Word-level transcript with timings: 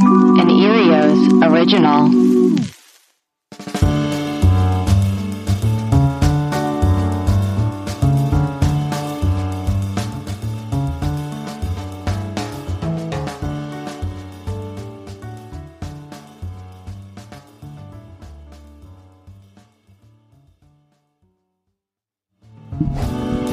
An 0.00 0.48
Earios 0.48 1.42
original. 1.42 2.77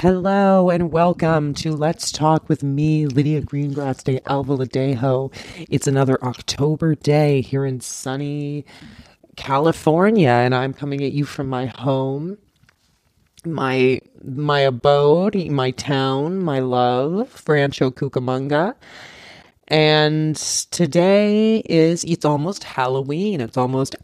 Hello 0.06 0.70
and 0.70 0.92
welcome 0.92 1.56
to 1.56 1.72
Let's 1.72 2.12
Talk 2.12 2.48
with 2.48 2.62
me, 2.62 3.08
Lydia 3.08 3.42
Greengrass 3.42 4.04
de 4.04 4.20
Alvaladejo. 4.20 5.34
It's 5.68 5.88
another 5.88 6.24
October 6.24 6.94
day 6.94 7.42
here 7.42 7.66
in 7.66 7.82
sunny 7.82 8.66
California, 9.36 10.30
and 10.30 10.54
I'm 10.54 10.76
coming 10.76 11.04
at 11.04 11.14
you 11.14 11.26
from 11.26 11.48
my 11.48 11.66
home, 11.66 12.38
my 13.46 14.00
my 14.24 14.60
abode, 14.60 15.50
my 15.50 15.72
town, 15.72 16.38
my 16.38 16.60
love, 16.60 17.42
Rancho 17.48 17.90
Cucamonga. 17.90 18.76
And 19.70 20.36
today 20.36 21.64
is 21.66 22.04
it's 22.04 22.26
almost 22.26 22.64
Halloween. 22.64 23.42
It's 23.42 23.58
almost 23.58 23.96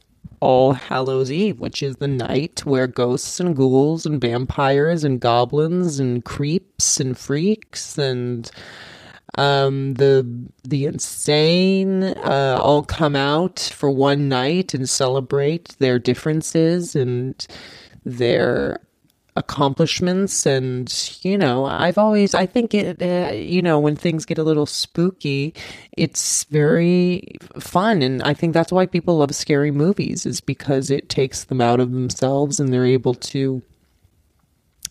all 0.42 0.74
Hallows 0.74 1.32
Eve, 1.32 1.60
which 1.60 1.82
is 1.82 1.96
the 1.98 2.08
night 2.08 2.66
where 2.66 2.88
ghosts 2.88 3.40
and 3.40 3.56
ghouls 3.56 4.06
and 4.06 4.20
vampires 4.20 5.04
and 5.04 5.20
goblins 5.20 6.00
and 6.00 6.26
creeps 6.26 7.00
and 7.00 7.18
freaks 7.18 7.98
and 7.98 8.52
um, 9.38 9.94
the 9.94 10.28
the 10.64 10.86
insane 10.86 12.04
uh, 12.04 12.58
all 12.60 12.84
come 12.84 13.16
out 13.16 13.60
for 13.60 13.90
one 13.90 14.28
night 14.28 14.74
and 14.74 14.90
celebrate 14.90 15.78
their 15.80 16.00
differences 16.00 16.96
and 16.96 17.48
their 18.04 18.82
accomplishments. 19.36 20.46
And 20.46 20.92
you 21.22 21.38
know 21.38 21.66
i've 21.66 21.98
always 21.98 22.34
i 22.34 22.46
think 22.46 22.74
it 22.74 23.02
uh, 23.02 23.34
you 23.34 23.62
know 23.62 23.80
when 23.80 23.96
things 23.96 24.26
get 24.26 24.38
a 24.38 24.44
little 24.44 24.66
spooky 24.66 25.54
it's 25.94 26.44
very 26.46 27.36
fun. 27.60 28.02
And 28.02 28.22
i 28.24 28.34
think 28.34 28.54
that's 28.54 28.72
why 28.72 28.86
people 28.86 29.18
love 29.18 29.34
scary 29.34 29.72
movies 29.72 30.26
is 30.26 30.42
because 30.42 30.90
it 30.92 31.10
takes 31.10 31.46
them 31.46 31.62
out 31.62 31.80
of 31.80 31.92
themselves 31.92 32.60
and 32.60 32.74
they're 32.74 32.86
able 32.86 33.14
to 33.16 33.62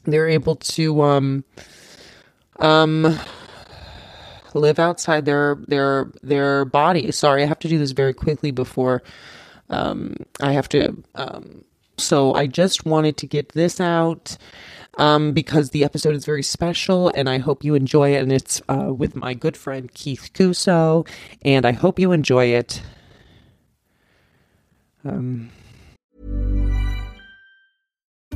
they're 0.05 0.29
able 0.29 0.57
to 0.57 1.03
um 1.03 1.45
um 2.59 3.19
live 4.55 4.79
outside 4.79 5.27
their 5.27 5.57
their 5.69 6.11
their 6.23 6.65
body. 6.65 7.13
Sorry 7.13 7.43
i 7.43 7.47
have 7.47 7.59
to 7.61 7.69
do 7.69 7.79
this 7.79 7.93
very 7.93 8.15
quickly 8.15 8.51
before 8.51 9.03
um 9.69 10.17
i 10.41 10.53
have 10.53 10.69
to 10.71 10.97
um 11.15 11.65
so 12.01 12.35
I 12.35 12.47
just 12.47 12.85
wanted 12.85 13.17
to 13.19 13.27
get 13.27 13.51
this 13.51 13.81
out 13.81 14.37
um, 14.99 15.33
because 15.33 15.71
the 15.71 15.85
episode 15.85 16.15
is 16.15 16.25
very 16.25 16.43
special 16.43 17.11
and 17.15 17.29
I 17.29 17.39
hope 17.39 17.65
you 17.65 17.75
enjoy 17.75 18.15
it. 18.15 18.23
And 18.23 18.33
it's 18.33 18.61
uh, 18.69 18.93
with 18.93 19.15
my 19.15 19.35
good 19.35 19.57
friend 19.57 19.93
Keith 19.95 20.31
Cuso, 20.35 21.07
and 21.43 21.65
I 21.65 21.73
hope 21.73 21.99
you 21.99 22.13
enjoy 22.13 22.47
it. 22.47 22.83
Um, 25.05 25.51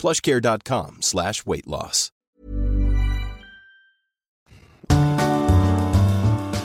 plushcare.com 0.00 1.02
slash 1.02 1.44
weight 1.44 1.66
loss. 1.66 2.10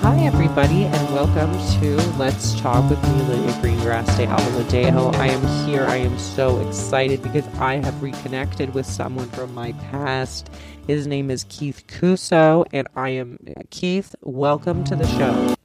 Hi, 0.06 0.20
everybody, 0.20 0.86
and 0.86 1.14
welcome 1.14 1.52
to 1.82 1.96
Let's 2.18 2.60
Talk 2.62 2.90
with 2.90 3.02
me, 3.04 3.24
Lydia 3.24 3.52
Greengrass 3.54 4.16
de 4.18 4.28
Alvaladejo. 4.28 5.14
I 5.16 5.28
am 5.28 5.68
here. 5.68 5.86
I 5.86 5.98
am 5.98 6.18
so 6.18 6.66
excited 6.66 7.22
because 7.22 7.46
I 7.60 7.76
have 7.78 8.02
reconnected 8.02 8.74
with 8.74 8.86
someone 8.86 9.28
from 9.30 9.54
my 9.54 9.74
past. 9.92 10.50
His 10.88 11.08
name 11.08 11.30
is 11.30 11.44
Keith 11.50 11.86
Cuso, 11.88 12.66
and 12.72 12.88
I 12.96 13.10
am 13.10 13.40
Keith. 13.72 14.16
Welcome 14.22 14.84
to 14.86 14.96
the 14.96 15.08
show. 15.08 15.56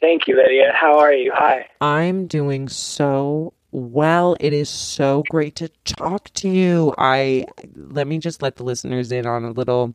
Thank 0.00 0.26
you, 0.26 0.36
Lydia. 0.36 0.72
How 0.72 0.98
are 0.98 1.12
you? 1.12 1.32
Hi. 1.34 1.68
I'm 1.80 2.26
doing 2.26 2.68
so 2.68 3.52
well. 3.72 4.36
It 4.40 4.52
is 4.52 4.68
so 4.68 5.24
great 5.28 5.56
to 5.56 5.68
talk 5.84 6.30
to 6.34 6.48
you. 6.48 6.94
I 6.98 7.46
let 7.74 8.06
me 8.06 8.18
just 8.18 8.42
let 8.42 8.56
the 8.56 8.64
listeners 8.64 9.10
in 9.10 9.26
on 9.26 9.44
a 9.44 9.50
little 9.50 9.94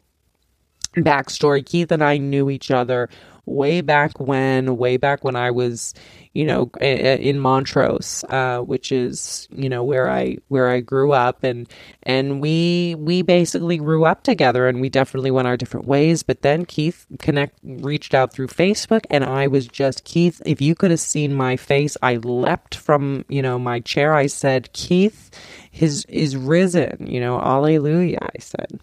backstory. 1.03 1.65
Keith 1.65 1.91
and 1.91 2.03
I 2.03 2.17
knew 2.17 2.49
each 2.49 2.71
other 2.71 3.09
way 3.47 3.81
back 3.81 4.19
when, 4.19 4.77
way 4.77 4.97
back 4.97 5.23
when 5.23 5.35
I 5.35 5.51
was, 5.51 5.93
you 6.33 6.45
know, 6.45 6.69
in 6.81 7.39
Montrose, 7.39 8.23
uh, 8.29 8.59
which 8.59 8.91
is, 8.91 9.47
you 9.51 9.69
know, 9.69 9.83
where 9.83 10.09
I 10.09 10.37
where 10.49 10.69
I 10.69 10.81
grew 10.81 11.13
up, 11.13 11.43
and 11.43 11.67
and 12.03 12.41
we 12.41 12.95
we 12.99 13.21
basically 13.23 13.77
grew 13.77 14.05
up 14.05 14.23
together, 14.23 14.67
and 14.67 14.81
we 14.81 14.89
definitely 14.89 15.31
went 15.31 15.47
our 15.47 15.57
different 15.57 15.87
ways. 15.87 16.23
But 16.23 16.41
then 16.41 16.65
Keith 16.65 17.05
connect 17.19 17.57
reached 17.63 18.13
out 18.13 18.33
through 18.33 18.47
Facebook, 18.47 19.05
and 19.09 19.23
I 19.23 19.47
was 19.47 19.67
just 19.67 20.03
Keith. 20.03 20.41
If 20.45 20.61
you 20.61 20.75
could 20.75 20.91
have 20.91 20.99
seen 20.99 21.33
my 21.33 21.55
face, 21.57 21.97
I 22.03 22.17
leapt 22.17 22.75
from 22.75 23.25
you 23.29 23.41
know 23.41 23.57
my 23.57 23.79
chair. 23.79 24.13
I 24.13 24.27
said, 24.27 24.71
Keith, 24.73 25.31
his 25.71 26.05
is 26.05 26.35
risen. 26.35 27.07
You 27.07 27.19
know, 27.19 27.39
Alleluia. 27.39 28.19
I 28.21 28.39
said. 28.39 28.79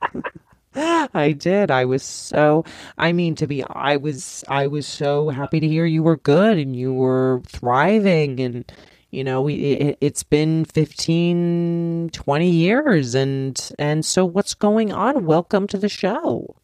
I 0.74 1.32
did. 1.32 1.70
I 1.70 1.84
was 1.84 2.02
so 2.02 2.64
I 2.96 3.12
mean 3.12 3.34
to 3.36 3.46
be 3.46 3.64
I 3.64 3.96
was 3.96 4.44
I 4.48 4.66
was 4.66 4.86
so 4.86 5.30
happy 5.30 5.60
to 5.60 5.66
hear 5.66 5.84
you 5.84 6.02
were 6.02 6.16
good 6.16 6.58
and 6.58 6.76
you 6.76 6.92
were 6.92 7.42
thriving 7.46 8.38
and 8.38 8.72
you 9.10 9.24
know 9.24 9.42
we 9.42 9.54
it, 9.54 9.98
it's 10.00 10.22
been 10.22 10.64
15 10.64 12.10
20 12.12 12.50
years 12.50 13.14
and 13.16 13.72
and 13.78 14.04
so 14.04 14.24
what's 14.24 14.54
going 14.54 14.92
on? 14.92 15.26
Welcome 15.26 15.66
to 15.68 15.78
the 15.78 15.88
show. 15.88 16.56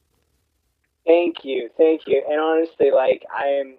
Thank 1.04 1.44
you. 1.44 1.68
Thank 1.76 2.02
you. 2.06 2.22
And 2.28 2.40
honestly 2.40 2.92
like 2.92 3.24
I 3.36 3.46
am 3.46 3.76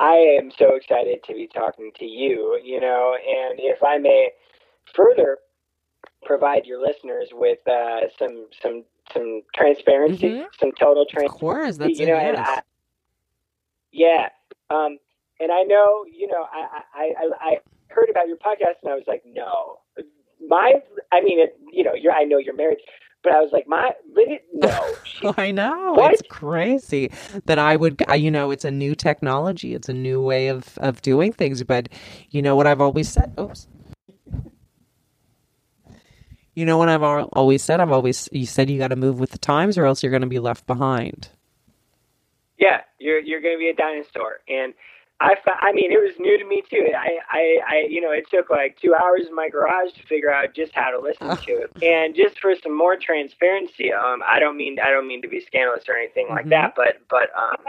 I 0.00 0.36
am 0.40 0.50
so 0.50 0.74
excited 0.74 1.22
to 1.24 1.34
be 1.34 1.46
talking 1.46 1.92
to 2.00 2.04
you, 2.04 2.58
you 2.64 2.80
know, 2.80 3.14
and 3.14 3.60
if 3.60 3.84
I 3.84 3.98
may 3.98 4.30
further 4.94 5.38
provide 6.24 6.66
your 6.66 6.80
listeners 6.80 7.28
with 7.32 7.58
uh, 7.68 8.08
some 8.18 8.46
some 8.62 8.84
some 9.12 9.42
transparency, 9.54 10.28
mm-hmm. 10.28 10.42
some 10.58 10.72
total 10.72 11.04
transparency. 11.04 11.34
Of 11.34 11.40
course, 11.40 11.76
that's 11.78 11.98
you 11.98 12.06
know, 12.06 12.16
and 12.16 12.36
I, 12.36 12.62
yeah, 13.92 14.28
um, 14.70 14.98
and 15.40 15.50
I 15.50 15.62
know, 15.62 16.04
you 16.10 16.26
know, 16.26 16.46
I, 16.52 16.82
I 16.94 17.02
I 17.02 17.30
I 17.40 17.56
heard 17.88 18.08
about 18.10 18.28
your 18.28 18.36
podcast 18.36 18.82
and 18.82 18.92
I 18.92 18.94
was 18.94 19.04
like, 19.06 19.22
no, 19.26 19.78
my, 20.48 20.74
I 21.12 21.20
mean, 21.22 21.40
it, 21.40 21.58
you 21.72 21.84
know, 21.84 21.94
you're 21.94 22.12
I 22.12 22.24
know 22.24 22.38
you're 22.38 22.54
married, 22.54 22.78
but 23.22 23.32
I 23.32 23.40
was 23.40 23.52
like, 23.52 23.66
my, 23.66 23.92
no. 24.54 25.34
I 25.36 25.50
know. 25.50 25.92
What? 25.92 26.14
It's 26.14 26.22
crazy 26.28 27.10
that 27.46 27.58
I 27.58 27.76
would, 27.76 28.02
you 28.16 28.30
know, 28.30 28.50
it's 28.50 28.64
a 28.64 28.70
new 28.70 28.94
technology. 28.94 29.74
It's 29.74 29.88
a 29.88 29.92
new 29.92 30.22
way 30.22 30.48
of, 30.48 30.78
of 30.78 31.02
doing 31.02 31.32
things. 31.32 31.62
But 31.62 31.88
you 32.30 32.40
know 32.40 32.56
what 32.56 32.66
I've 32.66 32.80
always 32.80 33.08
said? 33.08 33.34
Oops. 33.38 33.66
You 36.60 36.66
know 36.66 36.76
what 36.76 36.90
I've 36.90 37.02
always 37.02 37.62
said? 37.62 37.80
I've 37.80 37.90
always, 37.90 38.28
you 38.32 38.44
said 38.44 38.68
you 38.68 38.78
got 38.78 38.88
to 38.88 38.96
move 38.96 39.18
with 39.18 39.30
the 39.30 39.38
times 39.38 39.78
or 39.78 39.86
else 39.86 40.02
you're 40.02 40.10
going 40.10 40.20
to 40.20 40.28
be 40.28 40.38
left 40.38 40.66
behind. 40.66 41.30
Yeah, 42.58 42.82
you're, 42.98 43.18
you're 43.18 43.40
going 43.40 43.54
to 43.54 43.58
be 43.58 43.70
a 43.70 43.74
dinosaur. 43.74 44.40
And, 44.46 44.74
I, 45.22 45.36
I 45.62 45.72
mean, 45.72 45.90
it 45.90 45.96
was 45.96 46.12
new 46.18 46.36
to 46.36 46.44
me 46.44 46.62
too. 46.68 46.90
I, 46.94 47.16
I, 47.30 47.56
I, 47.66 47.86
you 47.88 48.02
know, 48.02 48.10
it 48.10 48.26
took 48.30 48.50
like 48.50 48.76
two 48.76 48.94
hours 48.94 49.22
in 49.26 49.34
my 49.34 49.48
garage 49.48 49.92
to 49.92 50.02
figure 50.02 50.30
out 50.30 50.54
just 50.54 50.74
how 50.74 50.90
to 50.90 50.98
listen 51.00 51.34
to 51.46 51.62
it. 51.62 51.82
And 51.82 52.14
just 52.14 52.38
for 52.38 52.52
some 52.62 52.76
more 52.76 52.96
transparency, 52.96 53.90
um, 53.90 54.20
I 54.28 54.38
don't 54.38 54.58
mean, 54.58 54.76
I 54.84 54.90
don't 54.90 55.08
mean 55.08 55.22
to 55.22 55.28
be 55.28 55.40
scandalous 55.40 55.84
or 55.88 55.96
anything 55.96 56.26
like 56.28 56.40
mm-hmm. 56.40 56.50
that, 56.50 56.74
but, 56.76 57.00
but, 57.08 57.30
um, 57.34 57.64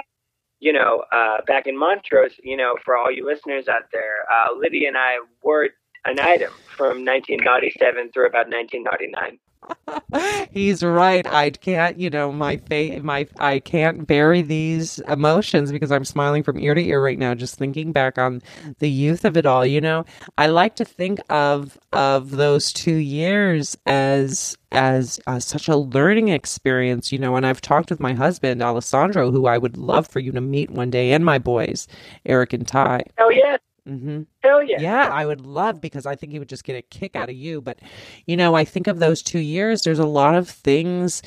you 0.60 0.74
know, 0.74 1.06
uh, 1.14 1.38
back 1.48 1.66
in 1.66 1.80
Montrose, 1.80 2.34
you 2.44 2.58
know, 2.58 2.76
for 2.84 2.98
all 2.98 3.10
you 3.10 3.26
listeners 3.26 3.70
out 3.70 3.84
there, 3.94 4.26
uh, 4.30 4.54
Lydia 4.54 4.90
and 4.90 4.98
I 4.98 5.20
were 5.42 5.70
an 6.06 6.20
item 6.20 6.52
from 6.76 7.06
1997 7.06 8.12
through 8.12 8.28
about 8.28 8.48
1999. 8.50 9.40
He's 10.52 10.84
right. 10.84 11.26
I 11.28 11.52
can't, 11.52 11.98
you 11.98 12.10
know, 12.10 12.32
my 12.32 12.58
face, 12.58 13.02
my, 13.04 13.28
I 13.40 13.60
can't 13.60 14.08
bury 14.08 14.42
these 14.42 15.00
emotions 15.08 15.72
because 15.72 15.92
I'm 15.92 16.06
smiling 16.06 16.44
from 16.44 16.60
ear 16.60 16.74
to 16.74 16.84
ear 16.84 17.04
right 17.04 17.20
now, 17.20 17.36
just 17.36 17.58
thinking 17.58 17.92
back 17.92 18.18
on 18.18 18.42
the 18.80 18.90
youth 18.90 19.24
of 19.26 19.38
it 19.38 19.46
all. 19.46 19.66
You 19.66 19.82
know, 19.82 20.06
I 20.38 20.48
like 20.48 20.76
to 20.78 20.86
think 20.86 21.20
of 21.30 21.78
of 21.94 22.32
those 22.32 22.74
two 22.74 22.96
years 22.96 23.78
as 23.86 24.58
as 24.72 25.20
uh, 25.28 25.40
such 25.40 25.68
a 25.68 25.78
learning 25.78 26.30
experience. 26.30 27.12
You 27.12 27.20
know, 27.20 27.36
and 27.36 27.46
I've 27.46 27.62
talked 27.62 27.90
with 27.90 28.00
my 28.00 28.14
husband 28.14 28.62
Alessandro, 28.62 29.32
who 29.32 29.46
I 29.46 29.58
would 29.58 29.78
love 29.78 30.08
for 30.08 30.20
you 30.20 30.32
to 30.32 30.42
meet 30.42 30.72
one 30.72 30.90
day, 30.90 31.12
and 31.12 31.24
my 31.24 31.38
boys, 31.38 31.88
Eric 32.26 32.54
and 32.54 32.68
Ty. 32.68 33.04
Oh 33.20 33.30
yeah, 33.30 33.58
Mm-hmm. 33.88 34.22
Hell 34.44 34.64
yeah. 34.64 34.80
Yeah, 34.80 35.08
I 35.08 35.26
would 35.26 35.42
love 35.42 35.82
because 35.82 36.06
I 36.06 36.16
think 36.16 36.32
he 36.32 36.40
would 36.40 36.50
just 36.50 36.64
get 36.64 36.76
a 36.76 36.82
kick 36.82 37.16
out 37.16 37.30
of 37.30 37.36
you. 37.36 37.62
But, 37.62 37.80
you 38.28 38.38
know, 38.38 38.56
I 38.56 38.64
think 38.64 38.88
of 38.88 39.00
those 39.00 39.24
two 39.24 39.40
years, 39.40 39.82
there's 39.82 40.00
a 40.00 40.06
lot 40.06 40.36
of 40.36 40.50
things 40.50 41.22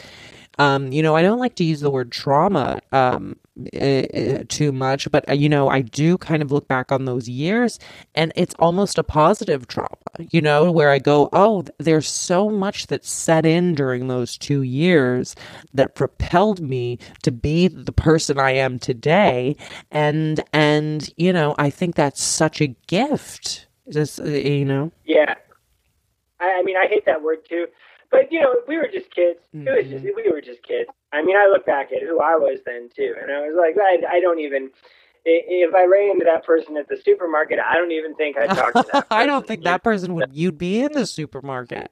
um, 0.59 0.93
you 0.93 1.03
know, 1.03 1.17
I 1.17 1.23
don't 1.23 1.39
like 1.39 1.57
to 1.57 1.65
use 1.65 1.81
the 1.81 1.91
word 1.91 2.13
trauma 2.13 2.81
um, 2.93 3.37
uh, 3.81 4.45
too 4.49 4.73
much, 4.73 5.11
but 5.11 5.29
uh, 5.29 5.33
you 5.33 5.49
know, 5.49 5.69
I 5.69 5.81
do 5.81 6.17
kind 6.19 6.43
of 6.43 6.53
look 6.53 6.69
back 6.69 6.93
on 6.93 7.05
those 7.05 7.29
years, 7.29 7.79
and 8.15 8.33
it's 8.37 8.55
almost 8.59 8.99
a 8.99 9.03
positive 9.03 9.67
trauma. 9.67 9.89
You 10.31 10.41
know, 10.41 10.71
where 10.71 10.91
I 10.91 10.99
go, 10.99 11.29
oh, 11.33 11.65
there's 11.79 12.09
so 12.09 12.51
much 12.51 12.87
that 12.89 13.05
set 13.05 13.45
in 13.45 13.75
during 13.75 14.07
those 14.07 14.39
two 14.39 14.63
years 14.63 15.35
that 15.73 15.95
propelled 15.95 16.61
me 16.61 16.99
to 17.23 17.33
be 17.33 17.69
the 17.69 17.93
person 17.93 18.39
I 18.39 18.53
am 18.53 18.79
today, 18.79 19.57
and 19.91 20.43
and 20.53 21.09
you 21.17 21.33
know, 21.33 21.55
I 21.59 21.71
think 21.71 21.97
that's 21.97 22.23
such 22.23 22.61
a 22.61 22.69
gift. 22.87 23.67
Just 23.91 24.21
uh, 24.21 24.25
you 24.25 24.65
know, 24.65 24.93
yeah. 25.05 25.35
I, 26.41 26.59
I 26.59 26.63
mean, 26.63 26.77
I 26.77 26.87
hate 26.87 27.07
that 27.07 27.23
word 27.23 27.39
too 27.49 27.67
but 28.11 28.31
you 28.31 28.41
know, 28.41 28.55
we 28.67 28.77
were 28.77 28.89
just 28.93 29.11
kids. 29.11 29.41
Mm-hmm. 29.55 29.69
It 29.69 29.77
was 29.77 29.91
just 29.91 30.05
mm-hmm. 30.05 30.17
we 30.17 30.31
were 30.31 30.41
just 30.41 30.63
kids. 30.63 30.91
I 31.13 31.23
mean, 31.23 31.37
I 31.37 31.49
look 31.49 31.67
back 31.67 31.93
at 31.93 32.03
who 32.03 32.21
I 32.21 32.37
was 32.37 32.61
then 32.65 32.89
too, 32.95 33.15
and 33.21 33.31
I 33.31 33.41
was 33.41 33.57
like, 33.59 33.77
I, 33.79 34.17
I 34.17 34.21
don't 34.21 34.41
even. 34.41 34.71
If 35.27 35.75
I 35.75 35.87
ran 35.87 36.11
into 36.11 36.27
that 36.27 36.45
person 36.45 36.77
at 36.77 36.87
the 36.87 36.99
supermarket, 37.03 37.59
I 37.59 37.77
don't 37.77 37.93
even 37.93 38.15
think 38.15 38.37
I'd 38.37 38.51
talk 38.51 38.75
to 38.75 38.85
that. 38.93 39.07
I 39.11 39.25
don't 39.25 39.47
think 39.47 39.65
that 39.65 39.83
person 39.83 40.15
would. 40.17 40.35
You'd 40.35 40.59
be 40.59 40.83
in 40.83 40.93
the 40.93 41.07
supermarket. 41.07 41.91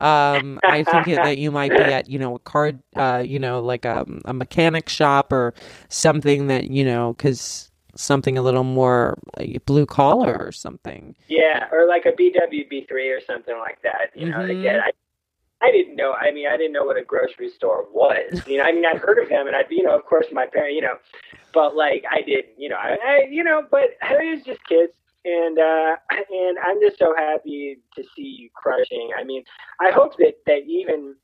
Um, 0.00 0.60
I 0.64 0.82
think 0.82 1.14
that 1.16 1.36
you 1.36 1.50
might 1.50 1.70
be 1.70 1.76
at, 1.76 2.08
you 2.08 2.18
know, 2.18 2.36
a 2.36 2.38
card, 2.38 2.82
uh, 2.96 3.22
you 3.24 3.38
know, 3.38 3.60
like 3.60 3.84
a, 3.84 4.06
a 4.24 4.32
mechanic 4.32 4.88
shop 4.88 5.30
or 5.30 5.52
something 5.88 6.46
that, 6.46 6.70
you 6.70 6.84
know, 6.84 7.12
because 7.12 7.70
something 7.96 8.36
a 8.36 8.42
little 8.42 8.64
more 8.64 9.18
uh, 9.38 9.44
blue 9.66 9.86
collar 9.86 10.36
or 10.38 10.52
something. 10.52 11.14
Yeah, 11.28 11.68
or 11.72 11.86
like 11.86 12.06
a 12.06 12.12
BWB3 12.12 13.16
or 13.16 13.20
something 13.20 13.56
like 13.58 13.80
that. 13.82 14.10
You 14.14 14.30
know, 14.30 14.38
mm-hmm. 14.38 14.60
again, 14.60 14.80
I 14.80 14.90
I 15.64 15.70
didn't 15.70 15.96
know. 15.96 16.12
I 16.12 16.30
mean, 16.30 16.46
I 16.46 16.58
didn't 16.58 16.72
know 16.72 16.84
what 16.84 16.98
a 16.98 17.04
grocery 17.04 17.48
store 17.48 17.86
was. 17.90 18.42
You 18.46 18.58
know, 18.58 18.64
I 18.64 18.72
mean, 18.72 18.84
I'd 18.84 18.98
heard 18.98 19.18
of 19.18 19.28
them, 19.30 19.46
and 19.46 19.56
I'd, 19.56 19.66
you 19.70 19.82
know, 19.82 19.96
of 19.96 20.04
course, 20.04 20.26
my 20.30 20.46
parents, 20.46 20.74
you 20.74 20.82
know, 20.82 20.96
but 21.52 21.74
like 21.74 22.04
I 22.10 22.20
didn't, 22.20 22.58
you 22.58 22.68
know, 22.68 22.76
I, 22.76 22.96
I 23.02 23.26
you 23.30 23.42
know, 23.42 23.62
but 23.70 23.96
it 24.02 24.36
was 24.36 24.44
just 24.44 24.60
kids, 24.66 24.92
and 25.24 25.58
uh, 25.58 25.96
and 26.10 26.58
I'm 26.58 26.80
just 26.80 26.98
so 26.98 27.14
happy 27.16 27.78
to 27.96 28.02
see 28.14 28.36
you 28.38 28.50
crushing. 28.54 29.10
I 29.18 29.24
mean, 29.24 29.44
I 29.80 29.90
hope 29.90 30.16
that 30.18 30.34
that 30.46 30.64
even 30.66 31.14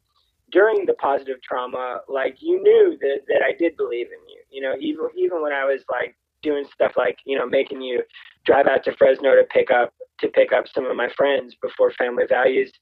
during 0.51 0.87
the 0.87 0.95
positive 0.95 1.43
trauma, 1.43 2.01
like 2.09 2.37
you 2.41 2.63
knew 2.63 2.97
that 3.01 3.21
that 3.29 3.43
I 3.47 3.53
did 3.57 3.77
believe 3.77 4.07
in 4.07 4.29
you. 4.29 4.41
You 4.51 4.63
know, 4.63 4.75
even 4.81 5.09
even 5.17 5.43
when 5.43 5.53
I 5.53 5.65
was 5.65 5.83
like 5.91 6.17
doing 6.43 6.65
stuff 6.73 6.93
like 6.97 7.19
you 7.27 7.39
know 7.39 7.47
making 7.47 7.83
you 7.83 8.03
drive 8.47 8.67
out 8.67 8.83
to 8.85 8.97
Fresno 8.97 9.37
to 9.37 9.45
pick 9.51 9.71
up 9.71 9.93
to 10.21 10.29
pick 10.29 10.53
up 10.53 10.65
some 10.73 10.87
of 10.87 10.97
my 10.97 11.09
friends 11.17 11.55
before 11.61 11.91
Family 11.93 12.25
Values 12.29 12.73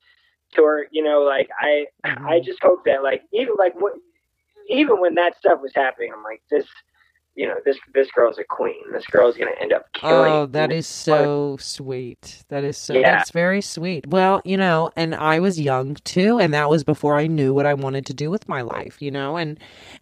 tour, 0.52 0.86
you 0.90 1.02
know, 1.02 1.20
like 1.20 1.48
I 1.58 1.86
mm-hmm. 2.06 2.26
I 2.26 2.40
just 2.40 2.62
hope 2.62 2.84
that 2.84 3.02
like 3.02 3.22
even 3.32 3.54
like 3.58 3.74
what 3.80 3.94
even 4.68 5.00
when 5.00 5.14
that 5.14 5.36
stuff 5.38 5.60
was 5.62 5.72
happening, 5.74 6.12
I'm 6.14 6.22
like 6.22 6.42
this 6.50 6.66
you 7.38 7.46
know, 7.46 7.54
this 7.64 7.78
this 7.94 8.10
girl's 8.10 8.36
a 8.36 8.43
queen. 8.43 8.82
This 8.93 9.06
girl's 9.06 9.36
gonna 9.36 9.52
end 9.60 9.72
up 9.72 9.93
killing. 9.93 10.32
Oh, 10.32 10.46
that 10.46 10.72
is 10.72 10.88
so 10.88 11.56
sweet. 11.60 12.43
That 12.48 12.64
is 12.64 12.76
so. 12.76 12.94
Yeah. 12.94 13.17
That's 13.17 13.31
very 13.31 13.60
sweet. 13.60 14.08
Well, 14.08 14.43
you 14.44 14.56
know, 14.56 14.90
and 14.96 15.14
I 15.14 15.38
was 15.38 15.60
young 15.60 15.94
too, 16.02 16.40
and 16.40 16.52
that 16.52 16.69
was 16.69 16.82
before 16.82 17.17
I 17.17 17.28
knew 17.28 17.55
what 17.55 17.64
I 17.64 17.74
wanted 17.74 18.06
to 18.06 18.12
do 18.14 18.28
with 18.28 18.48
my 18.48 18.62
life. 18.62 19.00
You 19.00 19.12
know, 19.12 19.36
and 19.36 19.56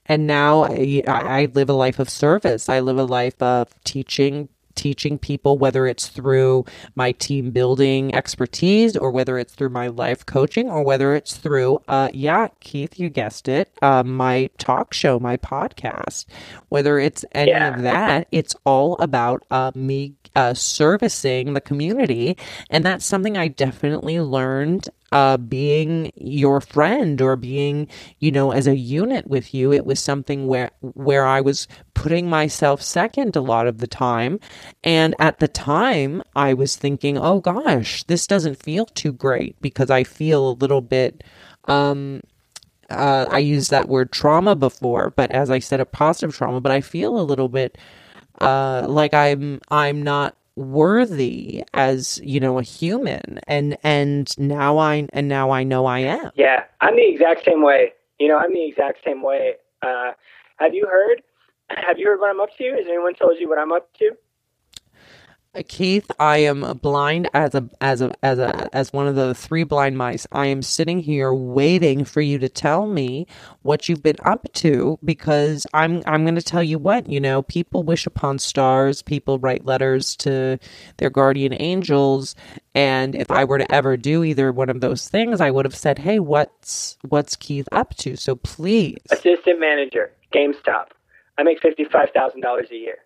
and 0.06 0.26
now 0.26 0.64
I, 0.64 1.02
I 1.06 1.48
live 1.52 1.68
a 1.68 1.74
life 1.74 1.98
of 1.98 2.08
service. 2.08 2.70
I 2.70 2.80
live 2.80 2.96
a 2.96 3.04
life 3.04 3.40
of 3.42 3.68
teaching 3.84 4.48
teaching 4.76 5.18
people, 5.18 5.58
whether 5.58 5.86
it's 5.86 6.08
through 6.08 6.64
my 6.94 7.12
team 7.12 7.50
building 7.50 8.14
expertise 8.14 8.96
or 8.96 9.10
whether 9.10 9.38
it's 9.38 9.54
through 9.54 9.70
my 9.70 9.88
life 9.88 10.24
coaching 10.24 10.70
or 10.70 10.84
whether 10.84 11.14
it's 11.14 11.36
through, 11.36 11.82
uh, 11.88 12.08
yeah, 12.12 12.48
Keith, 12.60 13.00
you 13.00 13.08
guessed 13.08 13.48
it, 13.48 13.72
uh, 13.82 14.02
my 14.04 14.48
talk 14.58 14.94
show, 14.94 15.18
my 15.18 15.36
podcast, 15.36 16.26
whether 16.68 16.98
it's 16.98 17.24
any 17.32 17.50
yeah. 17.50 17.74
of 17.74 17.82
that, 17.82 18.28
it's 18.30 18.54
all 18.64 18.96
about 18.98 19.42
uh, 19.50 19.72
me 19.74 20.14
uh, 20.36 20.54
servicing 20.54 21.54
the 21.54 21.60
community. 21.60 22.36
And 22.70 22.84
that's 22.84 23.04
something 23.04 23.36
I 23.36 23.48
definitely 23.48 24.20
learned 24.20 24.88
uh, 25.12 25.36
being 25.36 26.12
your 26.16 26.60
friend 26.60 27.20
or 27.20 27.36
being, 27.36 27.88
you 28.18 28.32
know, 28.32 28.50
as 28.50 28.66
a 28.66 28.76
unit 28.76 29.26
with 29.26 29.54
you. 29.54 29.72
It 29.72 29.86
was 29.86 30.00
something 30.00 30.46
where 30.46 30.70
where 30.80 31.26
I 31.26 31.40
was 31.40 31.68
putting 31.94 32.28
myself 32.28 32.82
second 32.82 33.36
a 33.36 33.40
lot 33.40 33.66
of 33.66 33.78
the 33.78 33.86
time. 33.86 34.40
And 34.84 35.14
at 35.18 35.38
the 35.38 35.48
time, 35.48 36.22
I 36.34 36.54
was 36.54 36.76
thinking, 36.76 37.18
oh 37.18 37.40
gosh, 37.40 38.02
this 38.04 38.26
doesn't 38.26 38.62
feel 38.62 38.86
too 38.86 39.12
great 39.12 39.60
because 39.60 39.90
I 39.90 40.04
feel 40.04 40.50
a 40.50 40.58
little 40.60 40.82
bit. 40.82 41.22
Um, 41.64 42.20
uh, 42.88 43.26
I 43.28 43.38
used 43.38 43.70
that 43.70 43.88
word 43.88 44.12
trauma 44.12 44.54
before, 44.54 45.12
but 45.16 45.30
as 45.32 45.50
I 45.50 45.58
said, 45.58 45.80
a 45.80 45.84
positive 45.84 46.36
trauma. 46.36 46.60
But 46.60 46.72
I 46.72 46.80
feel 46.80 47.18
a 47.18 47.22
little 47.22 47.48
bit 47.48 47.78
uh, 48.40 48.86
like 48.88 49.14
I'm 49.14 49.60
I'm 49.70 50.02
not 50.02 50.36
worthy 50.56 51.64
as 51.74 52.20
you 52.24 52.40
know 52.40 52.58
a 52.58 52.62
human. 52.62 53.40
And 53.46 53.76
and 53.82 54.28
now 54.38 54.78
i 54.78 55.06
and 55.12 55.28
now 55.28 55.50
i 55.50 55.62
know 55.62 55.86
i 55.86 56.00
am. 56.00 56.30
Yeah 56.34 56.64
i'm 56.80 56.96
the 56.96 57.08
exact 57.08 57.44
same 57.44 57.62
way. 57.62 57.92
You 58.18 58.28
know 58.28 58.38
i'm 58.38 58.52
the 58.52 58.66
exact 58.66 59.04
same 59.04 59.22
way. 59.22 59.54
Uh 59.82 60.12
have 60.58 60.74
you 60.74 60.86
heard 60.86 61.22
have 61.70 61.98
you 61.98 62.06
heard 62.06 62.20
what 62.20 62.30
i'm 62.30 62.40
up 62.40 62.56
to? 62.58 62.64
Has 62.64 62.86
anyone 62.88 63.14
told 63.14 63.34
you 63.38 63.48
what 63.48 63.58
i'm 63.58 63.72
up 63.72 63.92
to 63.98 64.12
Uh, 65.56 65.62
Keith, 65.66 66.10
I 66.18 66.38
am 66.38 66.78
blind 66.82 67.30
as 67.32 67.54
a 67.54 67.68
as 67.80 68.02
a 68.02 68.12
as 68.22 68.38
a 68.38 68.68
as 68.74 68.92
one 68.92 69.06
of 69.06 69.14
the 69.14 69.34
three 69.34 69.64
blind 69.64 69.96
mice. 69.96 70.26
I 70.30 70.46
am 70.46 70.60
sitting 70.60 71.00
here 71.00 71.32
waiting 71.32 72.04
for 72.04 72.20
you 72.20 72.38
to 72.38 72.48
tell 72.48 72.86
me 72.86 73.26
what 73.62 73.88
you've 73.88 74.02
been 74.02 74.16
up 74.22 74.52
to 74.54 74.98
because 75.02 75.66
I'm 75.72 76.02
I'm 76.04 76.24
going 76.24 76.34
to 76.34 76.42
tell 76.42 76.62
you 76.62 76.78
what, 76.78 77.08
you 77.08 77.20
know, 77.20 77.40
people 77.42 77.82
wish 77.82 78.06
upon 78.06 78.38
stars, 78.38 79.00
people 79.00 79.38
write 79.38 79.64
letters 79.64 80.14
to 80.16 80.58
their 80.98 81.10
guardian 81.10 81.54
angels, 81.58 82.34
and 82.74 83.14
if 83.14 83.30
I 83.30 83.44
were 83.44 83.58
to 83.58 83.74
ever 83.74 83.96
do 83.96 84.24
either 84.24 84.52
one 84.52 84.68
of 84.68 84.82
those 84.82 85.08
things, 85.08 85.40
I 85.40 85.50
would 85.50 85.64
have 85.64 85.76
said, 85.76 86.00
"Hey, 86.00 86.18
what's 86.18 86.98
what's 87.08 87.34
Keith 87.34 87.68
up 87.72 87.94
to?" 87.96 88.16
So 88.16 88.36
please. 88.36 88.98
Assistant 89.10 89.58
manager, 89.58 90.12
GameStop. 90.34 90.88
I 91.38 91.42
make 91.42 91.60
$55,000 91.60 92.70
a 92.70 92.74
year. 92.74 92.96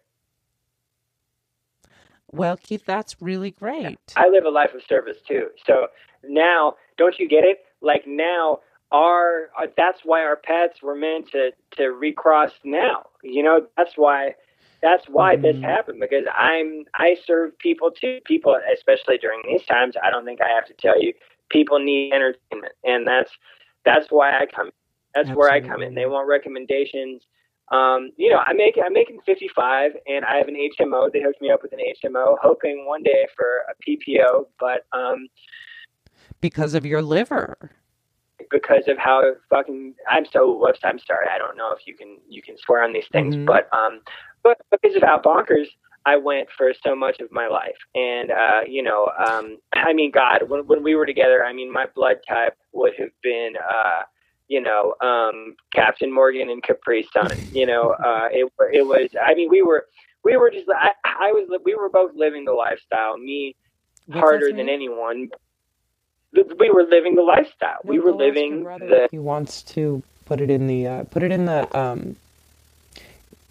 Well, 2.33 2.57
Keith, 2.57 2.85
that's 2.87 3.21
really 3.21 3.51
great. 3.51 3.99
I 4.17 4.29
live 4.29 4.45
a 4.45 4.51
life 4.51 4.75
of 4.75 4.83
service 4.89 5.19
too. 5.27 5.49
So 5.67 5.89
now, 6.25 6.75
don't 6.97 7.19
you 7.19 7.29
get 7.29 7.45
it? 7.45 7.59
Like 7.81 8.05
now, 8.07 8.61
our, 8.93 9.51
our 9.57 9.67
that's 9.77 10.01
why 10.05 10.23
our 10.23 10.37
paths 10.37 10.83
were 10.83 10.95
meant 10.95 11.31
to 11.33 11.51
to 11.77 11.89
recross 11.89 12.53
now. 12.65 13.07
You 13.23 13.43
know, 13.43 13.67
that's 13.77 13.93
why 13.97 14.35
that's 14.83 15.07
why 15.09 15.37
mm. 15.37 15.43
this 15.43 15.61
happened 15.61 16.01
because 16.01 16.25
I'm 16.35 16.85
I 16.95 17.17
serve 17.25 17.59
people 17.59 17.91
too. 17.91 18.19
People, 18.25 18.57
especially 18.75 19.19
during 19.19 19.43
these 19.47 19.65
times, 19.65 19.95
I 20.03 20.11
don't 20.11 20.25
think 20.25 20.41
I 20.41 20.55
have 20.55 20.67
to 20.67 20.75
tell 20.75 21.01
you, 21.01 21.13
people 21.51 21.79
need 21.79 22.13
entertainment, 22.13 22.75
and 22.85 23.07
that's 23.07 23.33
that's 23.85 24.07
why 24.11 24.31
I 24.31 24.47
come. 24.47 24.71
That's 25.15 25.29
Absolutely. 25.29 25.37
where 25.39 25.53
I 25.53 25.61
come 25.61 25.83
in. 25.83 25.95
They 25.95 26.07
want 26.07 26.29
recommendations 26.29 27.23
um, 27.71 28.11
you 28.17 28.31
know, 28.31 28.41
I 28.45 28.53
make 28.53 28.77
I'm 28.85 28.93
making 28.93 29.21
55, 29.25 29.93
and 30.07 30.25
I 30.25 30.37
have 30.37 30.49
an 30.49 30.57
HMO. 30.57 31.13
They 31.13 31.23
hooked 31.23 31.41
me 31.41 31.51
up 31.51 31.63
with 31.63 31.73
an 31.73 31.79
HMO, 31.79 32.37
hoping 32.43 32.85
one 32.87 33.03
day 33.03 33.27
for 33.37 33.47
a 33.69 33.75
PPO, 33.89 34.47
but 34.59 34.87
um, 34.93 35.29
because 36.41 36.75
of 36.75 36.85
your 36.85 37.01
liver, 37.01 37.71
because 38.51 38.89
of 38.89 38.99
how 38.99 39.23
fucking 39.51 39.95
I'm 40.09 40.25
so 40.33 40.57
whoops. 40.59 40.81
I'm 40.83 40.99
sorry. 40.99 41.27
I 41.33 41.39
don't 41.39 41.57
know 41.57 41.73
if 41.73 41.87
you 41.87 41.97
can 41.97 42.19
you 42.29 42.43
can 42.43 42.57
swear 42.59 42.83
on 42.83 42.93
these 42.93 43.09
things, 43.13 43.37
mm-hmm. 43.37 43.47
but 43.47 43.69
um, 43.73 44.01
but 44.43 44.59
because 44.71 44.97
of 44.97 45.03
how 45.03 45.21
bonkers 45.21 45.67
I 46.07 46.17
went 46.17 46.49
for 46.57 46.73
so 46.85 46.97
much 46.97 47.21
of 47.21 47.31
my 47.31 47.47
life, 47.47 47.77
and 47.95 48.33
uh, 48.33 48.61
you 48.67 48.83
know, 48.83 49.11
um, 49.29 49.59
I 49.75 49.93
mean, 49.93 50.11
God, 50.11 50.49
when 50.49 50.67
when 50.67 50.83
we 50.83 50.97
were 50.97 51.07
together, 51.07 51.45
I 51.45 51.53
mean, 51.53 51.73
my 51.73 51.87
blood 51.95 52.17
type 52.29 52.57
would 52.73 52.95
have 52.99 53.11
been 53.23 53.53
uh 53.57 54.03
you 54.51 54.61
know, 54.61 54.95
um, 55.01 55.55
Captain 55.73 56.13
Morgan 56.13 56.51
and 56.51 56.61
Capri 56.63 57.09
Sun. 57.15 57.31
You 57.53 57.67
know, 57.67 57.91
uh, 57.93 58.29
it 58.33 58.53
it 58.73 58.83
was. 58.83 59.09
I 59.25 59.35
mean, 59.35 59.49
we 59.49 59.63
were 59.63 59.87
we 60.25 60.37
were 60.37 60.51
just. 60.51 60.67
I, 60.69 60.91
I 61.05 61.33
was. 61.33 61.49
We 61.65 61.75
were 61.77 61.89
both 61.89 62.11
living 62.17 62.45
the 62.45 62.53
lifestyle. 62.53 63.17
Me 63.17 63.55
What's 64.07 64.21
harder 64.21 64.53
than 64.53 64.69
anyone. 64.69 65.31
We 66.33 66.71
were 66.71 66.83
living 66.83 67.15
the 67.15 67.23
lifestyle. 67.23 67.79
we 67.85 68.01
were 68.01 68.13
living 68.13 68.65
the. 68.65 69.09
He 69.11 69.19
wants 69.19 69.63
to 69.63 70.03
put 70.27 70.41
it 70.41 70.51
in 70.51 70.67
the. 70.67 70.87
Uh, 70.87 71.05
put 71.05 71.23
it 71.23 71.31
in 71.31 71.47
the. 71.47 71.79
Um, 71.79 72.17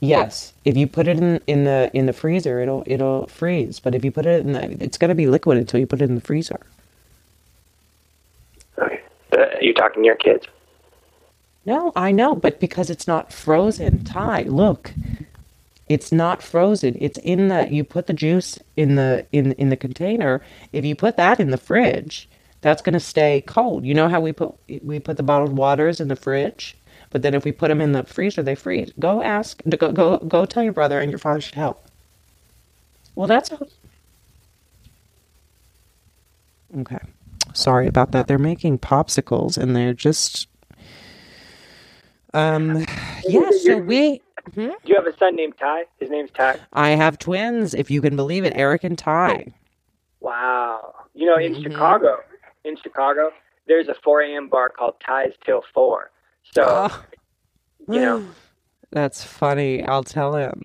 yes, 0.01 0.51
if 0.65 0.75
you 0.75 0.85
put 0.85 1.07
it 1.07 1.17
in 1.17 1.39
in 1.47 1.63
the 1.63 1.89
in 1.93 2.07
the 2.07 2.13
freezer, 2.13 2.59
it'll 2.59 2.83
it'll 2.85 3.27
freeze. 3.27 3.79
But 3.79 3.95
if 3.95 4.03
you 4.03 4.11
put 4.11 4.25
it 4.25 4.45
in 4.45 4.51
the, 4.51 4.83
it's 4.83 4.97
gonna 4.97 5.15
be 5.15 5.27
liquid 5.27 5.57
until 5.57 5.79
you 5.79 5.87
put 5.87 6.01
it 6.01 6.09
in 6.09 6.15
the 6.15 6.21
freezer. 6.21 6.59
Okay, 8.77 9.01
uh, 9.31 9.45
you 9.61 9.73
talking 9.73 10.03
to 10.03 10.05
your 10.05 10.15
kids? 10.15 10.45
No, 11.65 11.93
I 11.95 12.11
know, 12.11 12.35
but 12.35 12.59
because 12.59 12.89
it's 12.89 13.07
not 13.07 13.33
frozen. 13.33 14.03
Ty, 14.03 14.43
look. 14.43 14.93
It's 15.89 16.11
not 16.11 16.43
frozen. 16.43 16.97
It's 16.99 17.17
in 17.19 17.49
the 17.49 17.67
you 17.71 17.83
put 17.83 18.07
the 18.07 18.13
juice 18.13 18.59
in 18.77 18.95
the 18.95 19.25
in 19.31 19.53
in 19.53 19.69
the 19.69 19.77
container. 19.77 20.41
If 20.73 20.85
you 20.85 20.95
put 20.95 21.17
that 21.17 21.39
in 21.39 21.51
the 21.51 21.57
fridge, 21.57 22.29
that's 22.61 22.83
going 22.83 22.93
to 22.93 23.01
stay 23.01 23.43
cold. 23.47 23.85
You 23.85 23.95
know 23.95 24.09
how 24.09 24.21
we 24.21 24.33
put 24.33 24.55
we 24.83 24.99
put 24.99 25.17
the 25.17 25.23
bottled 25.23 25.57
waters 25.57 26.01
in 26.01 26.09
the 26.09 26.17
fridge, 26.17 26.77
but 27.11 27.23
then 27.23 27.35
if 27.35 27.45
we 27.45 27.51
put 27.51 27.69
them 27.69 27.81
in 27.81 27.93
the 27.93 28.03
freezer, 28.03 28.43
they 28.43 28.55
freeze. 28.55 28.93
Go 28.99 29.23
ask 29.23 29.61
go 29.79 29.91
go 29.93 30.19
go 30.19 30.45
tell 30.45 30.63
your 30.63 30.73
brother 30.73 30.99
and 31.01 31.11
your 31.11 31.19
father 31.19 31.41
should 31.41 31.55
help. 31.55 31.83
Well, 33.15 33.27
that's 33.27 33.51
Okay. 36.77 36.99
Sorry 37.55 37.87
about 37.87 38.11
that. 38.13 38.27
They're 38.27 38.39
making 38.39 38.79
popsicles 38.79 39.57
and 39.57 39.75
they're 39.75 39.95
just 39.95 40.48
um, 42.33 42.85
yeah, 43.27 43.49
so 43.63 43.77
we. 43.77 44.21
Hmm? 44.53 44.67
Do 44.67 44.77
you 44.85 44.95
have 44.95 45.05
a 45.05 45.15
son 45.17 45.35
named 45.35 45.55
Ty? 45.59 45.83
His 45.99 46.09
name's 46.09 46.31
Ty. 46.31 46.59
I 46.73 46.89
have 46.91 47.19
twins, 47.19 47.73
if 47.73 47.91
you 47.91 48.01
can 48.01 48.15
believe 48.15 48.45
it, 48.45 48.53
Eric 48.55 48.83
and 48.83 48.97
Ty. 48.97 49.53
Wow. 50.21 50.95
You 51.13 51.25
know, 51.25 51.37
in 51.37 51.53
mm-hmm. 51.53 51.63
Chicago, 51.63 52.19
in 52.63 52.75
Chicago, 52.81 53.31
there's 53.67 53.87
a 53.87 53.95
4 54.03 54.21
a.m. 54.21 54.49
bar 54.49 54.69
called 54.69 54.95
Ty's 55.05 55.33
Till 55.45 55.63
4. 55.73 56.09
So, 56.53 56.63
oh. 56.65 57.03
you 57.87 57.99
know. 57.99 58.25
That's 58.91 59.23
funny. 59.23 59.83
I'll 59.83 60.03
tell 60.03 60.35
him. 60.35 60.63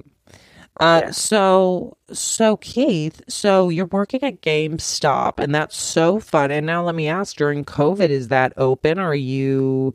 Uh, 0.81 1.03
yeah. 1.05 1.11
so, 1.11 1.97
so 2.11 2.57
Keith, 2.57 3.21
so 3.29 3.69
you're 3.69 3.87
working 3.87 4.23
at 4.25 4.41
GameStop, 4.41 5.39
and 5.39 5.55
that's 5.55 5.77
so 5.77 6.19
fun. 6.19 6.51
And 6.51 6.67
now 6.67 6.83
let 6.83 6.97
me 6.97 7.07
ask: 7.07 7.37
during 7.37 7.65
COVID, 7.65 8.09
is 8.09 8.29
that 8.29 8.55
open? 8.57 8.99
Or 8.99 9.09
are 9.09 9.15
you 9.15 9.95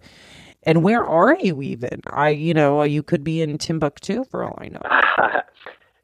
and 0.63 0.83
where 0.83 1.03
are 1.03 1.37
you 1.39 1.61
even? 1.61 2.01
I, 2.07 2.29
you 2.29 2.53
know, 2.53 2.83
you 2.83 3.03
could 3.03 3.23
be 3.23 3.41
in 3.41 3.57
Timbuktu 3.57 4.25
for 4.25 4.43
all 4.43 4.57
I 4.59 4.67
know. 4.67 4.81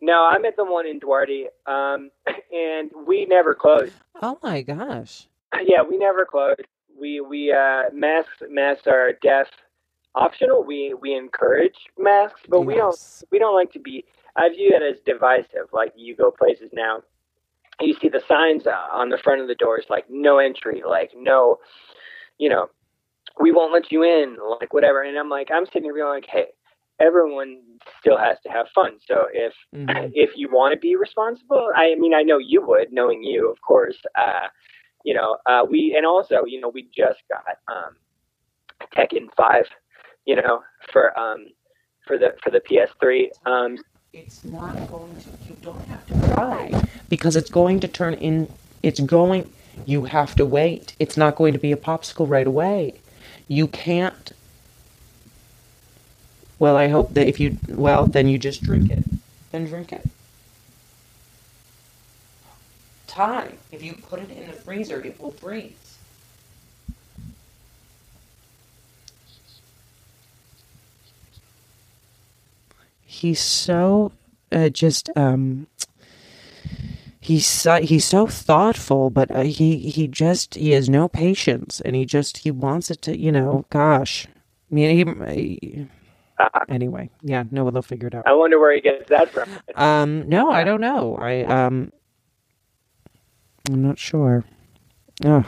no, 0.01 0.29
I'm 0.31 0.45
at 0.45 0.55
the 0.55 0.65
one 0.65 0.87
in 0.87 0.99
Duarte, 0.99 1.47
um, 1.65 2.11
and 2.53 2.91
we 3.05 3.25
never 3.25 3.53
closed. 3.53 3.93
Oh 4.21 4.39
my 4.43 4.61
gosh. 4.61 5.27
Yeah, 5.65 5.83
we 5.89 5.97
never 5.97 6.25
closed. 6.25 6.63
We 6.99 7.21
we 7.21 7.49
uh, 7.49 7.83
masks 7.93 8.43
masks 8.49 8.87
are 8.87 9.13
deaf 9.21 9.47
optional. 10.13 10.65
We 10.65 10.93
we 10.99 11.15
encourage 11.15 11.77
masks, 11.97 12.41
but 12.49 12.59
yes. 12.59 12.67
we 12.67 12.75
don't 12.75 13.23
we 13.31 13.39
don't 13.39 13.55
like 13.55 13.71
to 13.71 13.79
be. 13.79 14.03
I 14.35 14.49
view 14.49 14.71
it 14.73 14.83
as 14.83 14.99
divisive. 15.05 15.71
Like 15.71 15.93
you 15.95 16.13
go 16.13 16.29
places 16.29 16.71
now, 16.73 17.03
you 17.79 17.93
see 18.01 18.09
the 18.09 18.21
signs 18.27 18.67
uh, 18.67 18.75
on 18.91 19.09
the 19.09 19.17
front 19.17 19.39
of 19.39 19.47
the 19.47 19.55
doors 19.55 19.85
like 19.89 20.05
no 20.09 20.39
entry, 20.39 20.83
like 20.85 21.11
no, 21.15 21.59
you 22.37 22.49
know, 22.49 22.69
we 23.39 23.51
won't 23.51 23.73
let 23.73 23.91
you 23.91 24.03
in, 24.03 24.37
like 24.59 24.73
whatever. 24.73 25.01
And 25.01 25.17
I'm 25.17 25.29
like, 25.29 25.49
I'm 25.53 25.65
sitting 25.65 25.83
here 25.83 25.93
being 25.93 26.07
like, 26.07 26.25
hey, 26.29 26.45
everyone 26.99 27.57
still 27.99 28.17
has 28.17 28.37
to 28.45 28.49
have 28.49 28.67
fun. 28.73 28.97
So 29.05 29.25
if 29.33 29.53
mm-hmm. 29.73 30.11
if 30.13 30.31
you 30.35 30.49
want 30.49 30.73
to 30.73 30.79
be 30.79 30.95
responsible, 30.95 31.69
I 31.75 31.95
mean, 31.95 32.13
I 32.13 32.21
know 32.21 32.37
you 32.37 32.65
would, 32.65 32.91
knowing 32.91 33.23
you, 33.23 33.49
of 33.51 33.61
course. 33.61 33.97
Uh, 34.15 34.47
you 35.03 35.13
know, 35.13 35.37
uh, 35.45 35.63
we 35.69 35.93
and 35.95 36.05
also, 36.05 36.45
you 36.45 36.59
know, 36.59 36.69
we 36.69 36.89
just 36.95 37.19
got 37.29 37.57
um, 37.67 37.95
Tekken 38.95 39.27
Five, 39.37 39.65
you 40.25 40.35
know, 40.35 40.63
for 40.91 41.17
um, 41.17 41.45
for 42.07 42.17
the 42.17 42.35
for 42.43 42.49
the 42.49 42.59
PS3. 42.59 43.29
Um, 43.45 43.77
it's 44.13 44.43
not 44.43 44.73
going 44.89 45.15
to. 45.15 45.29
You 45.47 45.55
don't 45.61 45.87
have 45.87 46.05
to 46.07 46.33
cry 46.33 46.83
because 47.09 47.35
it's 47.35 47.49
going 47.49 47.81
to 47.81 47.87
turn 47.87 48.15
in. 48.15 48.51
It's 48.81 48.99
going. 48.99 49.51
You 49.85 50.05
have 50.05 50.35
to 50.35 50.45
wait. 50.45 50.95
It's 50.99 51.17
not 51.17 51.35
going 51.35 51.53
to 51.53 51.59
be 51.59 51.71
a 51.71 51.77
popsicle 51.77 52.27
right 52.27 52.47
away. 52.47 52.95
You 53.47 53.67
can't. 53.67 54.31
Well, 56.57 56.77
I 56.77 56.87
hope 56.87 57.13
that 57.13 57.27
if 57.27 57.39
you. 57.39 57.57
Well, 57.67 58.07
then 58.07 58.27
you 58.27 58.37
just 58.37 58.63
drink 58.63 58.89
it. 58.89 59.03
Then 59.51 59.65
drink 59.65 59.91
it. 59.91 60.05
Time. 63.07 63.57
If 63.71 63.83
you 63.83 63.93
put 63.93 64.19
it 64.19 64.31
in 64.31 64.47
the 64.47 64.53
freezer, 64.53 65.01
it 65.01 65.19
will 65.21 65.31
freeze. 65.31 65.97
He's 73.05 73.39
so 73.39 74.11
uh, 74.51 74.69
just 74.69 75.09
um 75.15 75.67
he's 77.25 77.47
so, 77.47 77.81
he's 77.81 78.05
so 78.05 78.27
thoughtful, 78.27 79.09
but 79.09 79.31
uh, 79.31 79.41
he 79.41 79.77
he 79.77 80.07
just 80.07 80.55
he 80.55 80.71
has 80.71 80.87
no 80.87 81.07
patience, 81.07 81.81
and 81.81 81.95
he 81.95 82.05
just 82.05 82.37
he 82.37 82.51
wants 82.51 82.91
it 82.91 83.01
to 83.03 83.17
you 83.17 83.31
know, 83.31 83.65
gosh, 83.69 84.27
I 84.71 84.75
mean, 84.75 85.07
he, 85.29 85.87
uh, 86.37 86.59
anyway, 86.69 87.09
yeah, 87.23 87.43
no, 87.49 87.69
they'll 87.71 87.81
figure 87.81 88.07
it 88.07 88.15
out. 88.15 88.27
I 88.27 88.33
wonder 88.33 88.59
where 88.59 88.73
he 88.73 88.81
gets 88.81 89.09
that 89.09 89.29
from. 89.29 89.49
Um, 89.75 90.29
no, 90.29 90.51
I 90.51 90.63
don't 90.63 90.81
know. 90.81 91.15
I 91.19 91.43
um, 91.43 91.91
I'm 93.69 93.81
not 93.83 93.97
sure. 93.97 94.43
Oh. 95.23 95.43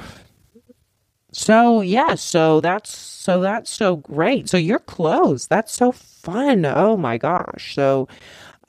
So 1.32 1.82
yeah, 1.82 2.16
so 2.16 2.60
that's 2.62 2.98
so 2.98 3.42
that's 3.42 3.70
so 3.70 3.98
great. 3.98 4.50
So 4.50 4.58
you're 4.58 4.80
close. 4.80 5.46
That's 5.46 5.72
so 5.74 5.92
fun. 5.92 6.66
Oh 6.66 6.98
my 6.98 7.20
gosh. 7.20 7.76
So 7.76 8.08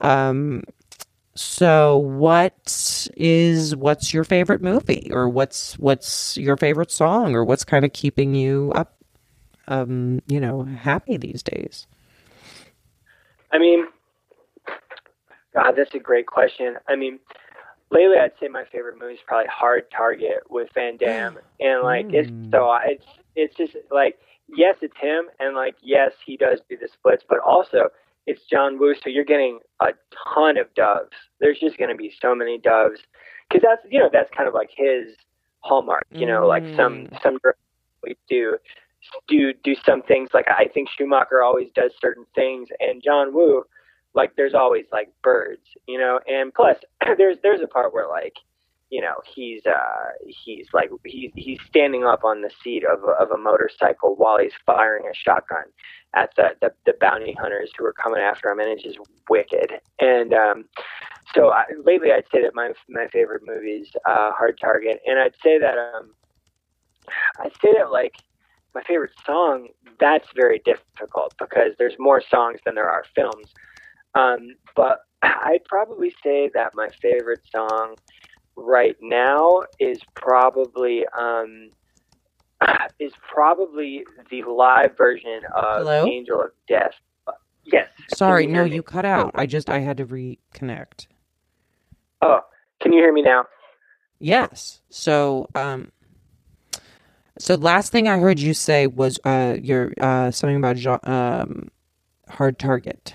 um 0.03 0.65
so 1.39 1.99
what 1.99 3.09
is 3.17 3.77
what's 3.77 4.13
your 4.13 4.25
favorite 4.25 4.63
movie 4.63 5.09
or 5.13 5.29
what's 5.29 5.79
what's 5.79 6.37
your 6.37 6.57
favorite 6.57 6.91
song 6.91 7.35
or 7.35 7.45
what's 7.45 7.65
kind 7.65 7.85
of 7.85 7.93
keeping 7.93 8.35
you 8.35 8.73
up 8.75 8.97
um 9.69 10.21
you 10.27 10.41
know 10.41 10.65
happy 10.65 11.17
these 11.17 11.43
days? 11.43 11.87
I 13.53 13.59
mean 13.59 13.87
God, 15.55 15.73
that's 15.77 15.95
a 15.95 15.99
great 15.99 16.27
question. 16.27 16.77
I 16.89 16.97
mean, 16.97 17.19
lately 17.91 18.17
I'd 18.17 18.33
say 18.41 18.49
my 18.49 18.65
favorite 18.71 18.97
movie 19.01 19.15
is 19.15 19.21
probably 19.27 19.49
Hard 19.49 19.91
Target 19.91 20.43
with 20.51 20.69
Van 20.75 20.97
Damme, 20.97 21.39
and 21.61 21.83
like 21.83 22.07
it's 22.11 22.31
so 22.51 22.77
it's 22.85 23.05
it's 23.35 23.57
just 23.57 23.77
like 23.91 24.19
yes, 24.49 24.77
it's 24.83 24.97
him, 25.01 25.25
and 25.41 25.57
like 25.57 25.77
yes, 25.83 26.13
he 26.25 26.37
does 26.37 26.61
do 26.69 26.77
the 26.77 26.89
splits, 26.89 27.25
but 27.29 27.39
also 27.41 27.91
it's 28.29 28.43
John 28.45 28.79
Woo, 28.79 28.95
so 28.95 29.09
you're 29.09 29.25
getting 29.25 29.61
a 29.81 29.89
ton 30.35 30.59
of 30.59 30.73
doves. 30.75 31.17
There's 31.41 31.59
just 31.59 31.79
going 31.79 31.89
to 31.89 31.97
be 31.97 32.13
so 32.21 32.35
many 32.35 32.59
doves 32.59 33.01
because 33.49 33.63
that's 33.67 33.83
you 33.91 33.99
know 33.99 34.11
that's 34.13 34.31
kind 34.37 34.47
of 34.47 34.55
like 34.55 34.71
his 34.77 35.17
hallmark. 35.61 36.05
You 36.11 36.27
know, 36.27 36.47
like 36.47 36.63
some 36.77 37.07
mm. 37.07 37.23
some 37.23 37.39
we 38.03 38.17
do 38.29 38.59
do 39.27 39.55
do 39.65 39.75
some 39.85 40.03
things 40.03 40.29
like 40.35 40.47
I 40.49 40.67
think 40.73 40.91
Schumacher 40.91 41.43
always 41.43 41.71
does 41.75 41.93
certain 42.01 42.27
things, 42.35 42.69
and 42.81 43.03
John 43.03 43.35
Woo, 43.35 43.65
like 44.15 44.37
there's 44.37 44.55
always 44.55 44.85
like 44.93 45.11
birds, 45.23 45.67
you 45.87 45.99
know, 45.99 46.21
and 46.29 46.53
plus 46.53 46.77
there's 47.17 47.39
there's 47.43 47.63
a 47.63 47.69
part 47.69 47.95
where 47.95 48.09
like 48.09 48.35
you 48.91 49.01
know 49.01 49.15
he's 49.35 49.67
uh 49.67 50.11
he's 50.27 50.69
like 50.73 50.91
he's 51.05 51.31
he's 51.35 51.59
standing 51.67 52.05
up 52.05 52.25
on 52.25 52.41
the 52.43 52.51
seat 52.63 52.85
of 52.85 53.03
a, 53.05 53.13
of 53.23 53.31
a 53.31 53.37
motorcycle 53.37 54.15
while 54.17 54.39
he's 54.39 54.53
firing 54.65 55.05
a 55.11 55.15
shotgun 55.15 55.65
at 56.15 56.35
the, 56.37 56.51
the 56.61 56.73
the 56.87 56.95
bounty 57.01 57.37
hunters 57.39 57.71
who 57.77 57.85
are 57.85 57.93
coming 57.93 58.21
after 58.21 58.51
him 58.51 58.61
and 58.61 58.71
it's 58.71 58.83
just 58.83 58.99
wicked. 59.29 59.73
And 60.01 60.33
um 60.33 60.65
so 61.35 61.51
I, 61.51 61.65
lately 61.85 62.13
I'd 62.13 62.25
say 62.33 62.43
that 62.43 62.55
my 62.55 62.73
my 62.89 63.07
favorite 63.09 63.43
movies 63.45 63.89
uh 64.07 64.33
Hard 64.33 64.59
Target. 64.61 65.01
And 65.07 65.19
I'd 65.19 65.37
say 65.43 65.59
that 65.59 65.77
um 65.77 66.11
I'd 67.41 67.53
say 67.63 67.75
that 67.77 67.91
like 67.93 68.17
my 68.75 68.83
favorite 68.83 69.13
song 69.27 69.69
that's 70.01 70.29
very 70.35 70.63
difficult 70.65 71.35
because 71.39 71.73
there's 71.79 71.97
more 71.99 72.23
songs 72.23 72.61
than 72.65 72.75
there 72.75 72.91
are 72.91 73.05
films. 73.15 73.53
Um 74.15 74.55
but 74.75 75.01
I'd 75.23 75.65
probably 75.67 76.15
say 76.23 76.51
that 76.55 76.75
my 76.75 76.89
favorite 77.03 77.43
song 77.53 77.97
right 78.59 78.97
now 79.01 79.63
is 79.79 79.99
probably 80.15 81.05
um, 81.19 81.71
is 82.99 83.13
probably 83.33 84.05
the 84.31 84.43
live 84.43 84.97
version 84.97 85.41
of 85.55 85.79
Hello? 85.79 86.07
Angel 86.07 86.43
of 86.43 86.51
Death. 86.69 86.95
Yes. 87.65 87.89
Sorry, 88.15 88.47
you 88.47 88.53
no, 88.53 88.65
you 88.65 88.83
cut 88.83 89.05
out. 89.05 89.33
I 89.35 89.45
just 89.47 89.69
I 89.69 89.81
had 89.81 89.99
to 89.99 90.07
reconnect. 90.07 91.07
Oh, 92.23 92.41
can 92.81 92.93
you 92.93 93.01
hear 93.01 93.13
me 93.13 93.21
now? 93.23 93.45
Yes. 94.19 94.81
So, 94.89 95.49
um, 95.55 95.93
so 97.39 97.55
last 97.57 97.93
thing 97.93 98.09
I 98.09 98.19
heard 98.19 98.39
you 98.41 98.55
say 98.55 98.87
was 98.87 99.21
uh, 99.25 99.57
your 99.63 99.93
uh, 100.01 100.31
something 100.31 100.57
about 100.57 100.77
Jo- 100.77 100.99
um, 101.05 101.69
hard 102.31 102.59
target. 102.59 103.15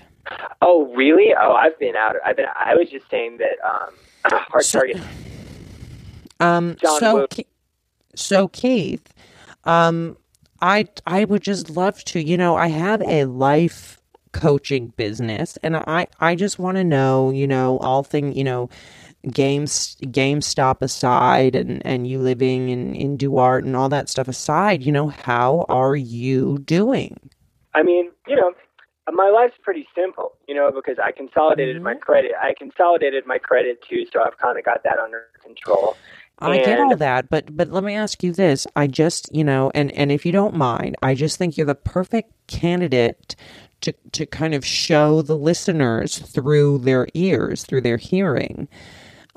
Oh, 0.62 0.86
really? 0.94 1.34
Oh, 1.38 1.52
I've 1.52 1.78
been 1.78 1.96
out. 1.96 2.14
I've 2.24 2.36
been. 2.36 2.46
I 2.54 2.74
was 2.76 2.88
just 2.88 3.10
saying 3.10 3.38
that 3.38 3.58
um, 3.68 3.90
Hard 4.48 4.64
So- 4.64 4.78
Target. 4.78 5.02
Um, 6.40 6.76
so, 6.84 7.26
Ke- 7.28 7.46
so 8.14 8.48
Keith, 8.48 9.12
um, 9.64 10.16
I 10.60 10.88
I 11.06 11.24
would 11.24 11.42
just 11.42 11.70
love 11.70 12.02
to. 12.04 12.20
You 12.20 12.36
know, 12.36 12.56
I 12.56 12.68
have 12.68 13.02
a 13.02 13.24
life 13.24 14.00
coaching 14.32 14.88
business, 14.96 15.56
and 15.62 15.76
I 15.76 16.06
I 16.20 16.34
just 16.34 16.58
want 16.58 16.76
to 16.76 16.84
know, 16.84 17.30
you 17.30 17.46
know, 17.46 17.78
all 17.78 18.02
thing, 18.02 18.36
you 18.36 18.44
know, 18.44 18.68
games 19.30 19.96
GameStop 20.02 20.82
aside, 20.82 21.54
and 21.54 21.84
and 21.86 22.06
you 22.06 22.18
living 22.18 22.68
in 22.68 22.94
in 22.94 23.16
Duarte 23.16 23.66
and 23.66 23.76
all 23.76 23.88
that 23.90 24.08
stuff 24.08 24.28
aside, 24.28 24.82
you 24.82 24.92
know, 24.92 25.08
how 25.08 25.66
are 25.68 25.96
you 25.96 26.58
doing? 26.58 27.18
I 27.74 27.82
mean, 27.82 28.10
you 28.26 28.36
know, 28.36 28.52
my 29.12 29.28
life's 29.30 29.56
pretty 29.62 29.86
simple, 29.94 30.32
you 30.48 30.54
know, 30.54 30.70
because 30.74 30.98
I 31.02 31.12
consolidated 31.12 31.76
Mm-hmm. 31.76 31.84
my 31.84 31.94
credit. 31.94 32.32
I 32.40 32.54
consolidated 32.58 33.26
my 33.26 33.38
credit 33.38 33.82
too, 33.88 34.04
so 34.12 34.22
I've 34.24 34.38
kind 34.38 34.58
of 34.58 34.64
got 34.64 34.82
that 34.84 34.98
under 34.98 35.24
control. 35.42 35.96
I 36.38 36.58
get 36.58 36.80
all 36.80 36.96
that, 36.96 37.28
but 37.30 37.56
but 37.56 37.70
let 37.70 37.84
me 37.84 37.94
ask 37.94 38.22
you 38.22 38.32
this. 38.32 38.66
I 38.74 38.86
just, 38.86 39.34
you 39.34 39.44
know, 39.44 39.70
and 39.74 39.92
and 39.92 40.10
if 40.10 40.26
you 40.26 40.32
don't 40.32 40.56
mind, 40.56 40.96
I 41.02 41.14
just 41.14 41.38
think 41.38 41.56
you're 41.56 41.66
the 41.66 41.74
perfect 41.74 42.32
candidate 42.46 43.36
to 43.82 43.94
to 44.12 44.26
kind 44.26 44.54
of 44.54 44.64
show 44.64 45.22
the 45.22 45.36
listeners 45.36 46.18
through 46.18 46.78
their 46.78 47.06
ears, 47.14 47.64
through 47.64 47.82
their 47.82 47.96
hearing, 47.96 48.68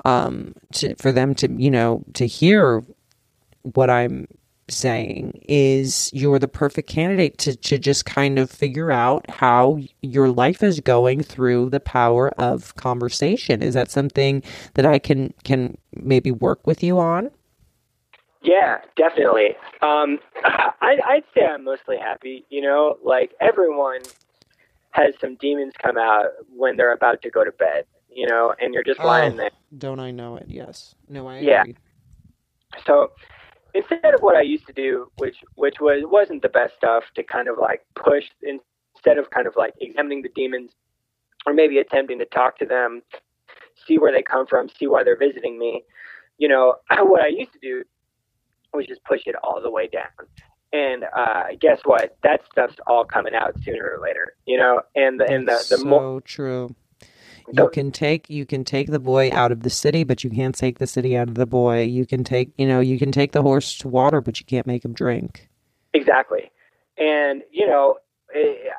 um, 0.04 0.54
to 0.74 0.94
for 0.96 1.12
them 1.12 1.34
to, 1.36 1.50
you 1.52 1.70
know, 1.70 2.04
to 2.14 2.26
hear 2.26 2.82
what 3.62 3.90
I'm 3.90 4.26
saying 4.70 5.40
is 5.48 6.10
you're 6.12 6.38
the 6.38 6.48
perfect 6.48 6.88
candidate 6.88 7.38
to, 7.38 7.56
to 7.56 7.78
just 7.78 8.04
kind 8.04 8.38
of 8.38 8.50
figure 8.50 8.90
out 8.90 9.28
how 9.30 9.78
your 10.02 10.28
life 10.28 10.62
is 10.62 10.80
going 10.80 11.22
through 11.22 11.70
the 11.70 11.80
power 11.80 12.30
of 12.38 12.74
conversation. 12.76 13.62
Is 13.62 13.74
that 13.74 13.90
something 13.90 14.42
that 14.74 14.86
I 14.86 14.98
can 14.98 15.32
can 15.44 15.76
maybe 15.94 16.30
work 16.30 16.66
with 16.66 16.82
you 16.82 16.98
on? 16.98 17.30
Yeah, 18.42 18.78
definitely. 18.96 19.56
Um, 19.82 20.18
I, 20.44 20.96
I'd 21.06 21.24
say 21.34 21.44
I'm 21.44 21.64
mostly 21.64 21.96
happy. 21.98 22.44
You 22.50 22.62
know, 22.62 22.98
like 23.04 23.32
everyone 23.40 24.00
has 24.92 25.14
some 25.20 25.36
demons 25.36 25.74
come 25.82 25.98
out 25.98 26.26
when 26.54 26.76
they're 26.76 26.92
about 26.92 27.22
to 27.22 27.30
go 27.30 27.44
to 27.44 27.52
bed. 27.52 27.84
You 28.10 28.26
know, 28.26 28.54
and 28.60 28.74
you're 28.74 28.82
just 28.84 29.00
lying 29.00 29.34
Oh, 29.34 29.36
there. 29.36 29.50
Don't 29.76 30.00
I 30.00 30.10
know 30.10 30.36
it? 30.36 30.46
Yes. 30.48 30.94
No, 31.08 31.26
I 31.28 31.38
Yeah. 31.38 31.60
agree. 31.62 31.76
So 32.86 33.12
instead 33.74 34.14
of 34.14 34.20
what 34.20 34.36
I 34.36 34.42
used 34.42 34.66
to 34.66 34.72
do, 34.72 35.10
which 35.18 35.36
which 35.54 35.76
was 35.80 36.02
wasn't 36.04 36.42
the 36.42 36.48
best 36.48 36.74
stuff, 36.76 37.04
to 37.14 37.22
kind 37.22 37.48
of 37.48 37.56
like 37.60 37.84
push 37.94 38.24
instead 38.42 39.18
of 39.18 39.30
kind 39.30 39.46
of 39.46 39.54
like 39.56 39.74
examining 39.80 40.22
the 40.22 40.30
demons, 40.34 40.72
or 41.46 41.54
maybe 41.54 41.78
attempting 41.78 42.18
to 42.18 42.24
talk 42.26 42.58
to 42.58 42.66
them, 42.66 43.02
see 43.86 43.98
where 43.98 44.12
they 44.12 44.22
come 44.22 44.46
from, 44.46 44.68
see 44.68 44.86
why 44.86 45.04
they're 45.04 45.18
visiting 45.18 45.58
me. 45.58 45.84
You 46.38 46.48
know, 46.48 46.76
what 47.02 47.22
I 47.22 47.28
used 47.28 47.52
to 47.52 47.58
do 47.60 47.82
was 48.72 48.86
just 48.86 49.02
push 49.04 49.22
it 49.26 49.34
all 49.42 49.60
the 49.62 49.70
way 49.70 49.88
down. 49.88 50.26
And 50.72 51.04
uh, 51.16 51.44
guess 51.58 51.80
what? 51.84 52.18
That 52.22 52.42
stuff's 52.52 52.76
all 52.86 53.04
coming 53.04 53.34
out 53.34 53.54
sooner 53.62 53.96
or 53.96 54.02
later. 54.02 54.34
You 54.46 54.58
know, 54.58 54.82
and 54.94 55.18
the 55.18 55.24
and 55.24 55.48
the, 55.48 55.52
the 55.52 55.78
so 55.78 55.84
more 55.84 56.20
true. 56.20 56.74
You 57.52 57.68
can 57.70 57.90
take 57.90 58.28
you 58.28 58.44
can 58.44 58.64
take 58.64 58.90
the 58.90 58.98
boy 58.98 59.30
out 59.32 59.52
of 59.52 59.62
the 59.62 59.70
city, 59.70 60.04
but 60.04 60.22
you 60.22 60.30
can't 60.30 60.54
take 60.54 60.78
the 60.78 60.86
city 60.86 61.16
out 61.16 61.28
of 61.28 61.34
the 61.34 61.46
boy. 61.46 61.82
You 61.82 62.06
can 62.06 62.24
take 62.24 62.52
you 62.58 62.66
know 62.66 62.80
you 62.80 62.98
can 62.98 63.12
take 63.12 63.32
the 63.32 63.42
horse 63.42 63.78
to 63.78 63.88
water, 63.88 64.20
but 64.20 64.40
you 64.40 64.46
can't 64.46 64.66
make 64.66 64.84
him 64.84 64.92
drink. 64.92 65.48
Exactly. 65.94 66.50
And, 66.98 67.42
you 67.50 67.66
know, 67.66 67.98
it, 68.34 68.72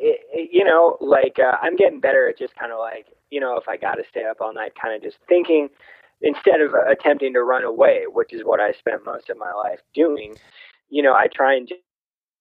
it, 0.00 0.20
it, 0.32 0.50
you 0.52 0.64
know, 0.64 0.96
like 1.00 1.38
uh, 1.38 1.56
I'm 1.60 1.76
getting 1.76 2.00
better 2.00 2.28
at 2.28 2.38
just 2.38 2.54
kind 2.56 2.72
of 2.72 2.78
like, 2.78 3.06
you 3.30 3.40
know, 3.40 3.56
if 3.56 3.68
I 3.68 3.76
got 3.76 3.94
to 3.94 4.04
stay 4.08 4.24
up 4.24 4.38
all 4.40 4.54
night, 4.54 4.72
kind 4.80 4.94
of 4.94 5.02
just 5.02 5.18
thinking 5.28 5.68
instead 6.22 6.60
of 6.60 6.74
uh, 6.74 6.90
attempting 6.90 7.34
to 7.34 7.42
run 7.42 7.64
away, 7.64 8.04
which 8.10 8.32
is 8.32 8.42
what 8.42 8.60
I 8.60 8.72
spent 8.72 9.04
most 9.04 9.28
of 9.28 9.36
my 9.36 9.52
life 9.52 9.80
doing, 9.94 10.36
you 10.88 11.02
know, 11.02 11.12
I 11.12 11.26
try 11.34 11.56
and 11.56 11.70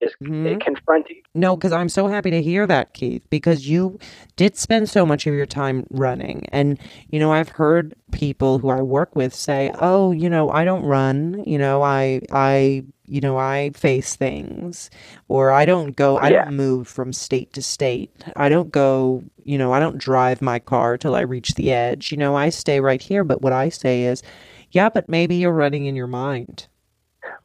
just, 0.01 0.15
just 0.21 0.31
Mhm. 0.31 0.61
confront 0.61 1.09
it. 1.09 1.17
No, 1.33 1.55
because 1.57 1.73
I'm 1.73 1.89
so 1.89 2.07
happy 2.07 2.31
to 2.31 2.41
hear 2.41 2.65
that, 2.67 2.93
Keith, 2.93 3.23
because 3.29 3.67
you 3.67 3.99
did 4.37 4.55
spend 4.55 4.89
so 4.89 5.05
much 5.05 5.27
of 5.27 5.33
your 5.33 5.45
time 5.45 5.85
running. 5.89 6.45
And, 6.51 6.79
you 7.09 7.19
know, 7.19 7.31
I've 7.33 7.49
heard 7.49 7.93
people 8.11 8.59
who 8.59 8.69
I 8.69 8.81
work 8.81 9.15
with 9.15 9.33
say, 9.33 9.71
oh, 9.79 10.11
you 10.13 10.29
know, 10.29 10.49
I 10.49 10.63
don't 10.63 10.83
run, 10.85 11.43
you 11.45 11.57
know, 11.57 11.81
I, 11.83 12.21
I, 12.31 12.83
you 13.05 13.19
know, 13.19 13.37
I 13.37 13.71
face 13.75 14.15
things, 14.15 14.89
or 15.27 15.51
I 15.51 15.65
don't 15.65 15.95
go, 15.95 16.17
I 16.17 16.29
Yeah. 16.31 16.45
don't 16.45 16.55
move 16.55 16.87
from 16.87 17.11
state 17.11 17.51
to 17.53 17.61
state. 17.61 18.11
I 18.37 18.47
don't 18.47 18.71
go, 18.71 19.21
you 19.43 19.57
know, 19.57 19.73
I 19.73 19.79
don't 19.81 19.97
drive 19.97 20.41
my 20.41 20.59
car 20.59 20.97
till 20.97 21.15
I 21.15 21.21
reach 21.21 21.55
the 21.55 21.73
edge. 21.73 22.11
You 22.13 22.17
know, 22.17 22.35
I 22.37 22.49
stay 22.49 22.79
right 22.79 23.01
here. 23.01 23.25
But 23.25 23.41
what 23.41 23.51
I 23.53 23.67
say 23.69 24.03
is, 24.03 24.23
yeah, 24.71 24.87
but 24.89 25.09
maybe 25.09 25.35
you're 25.35 25.51
running 25.51 25.85
in 25.85 25.95
your 25.97 26.07
mind. 26.07 26.67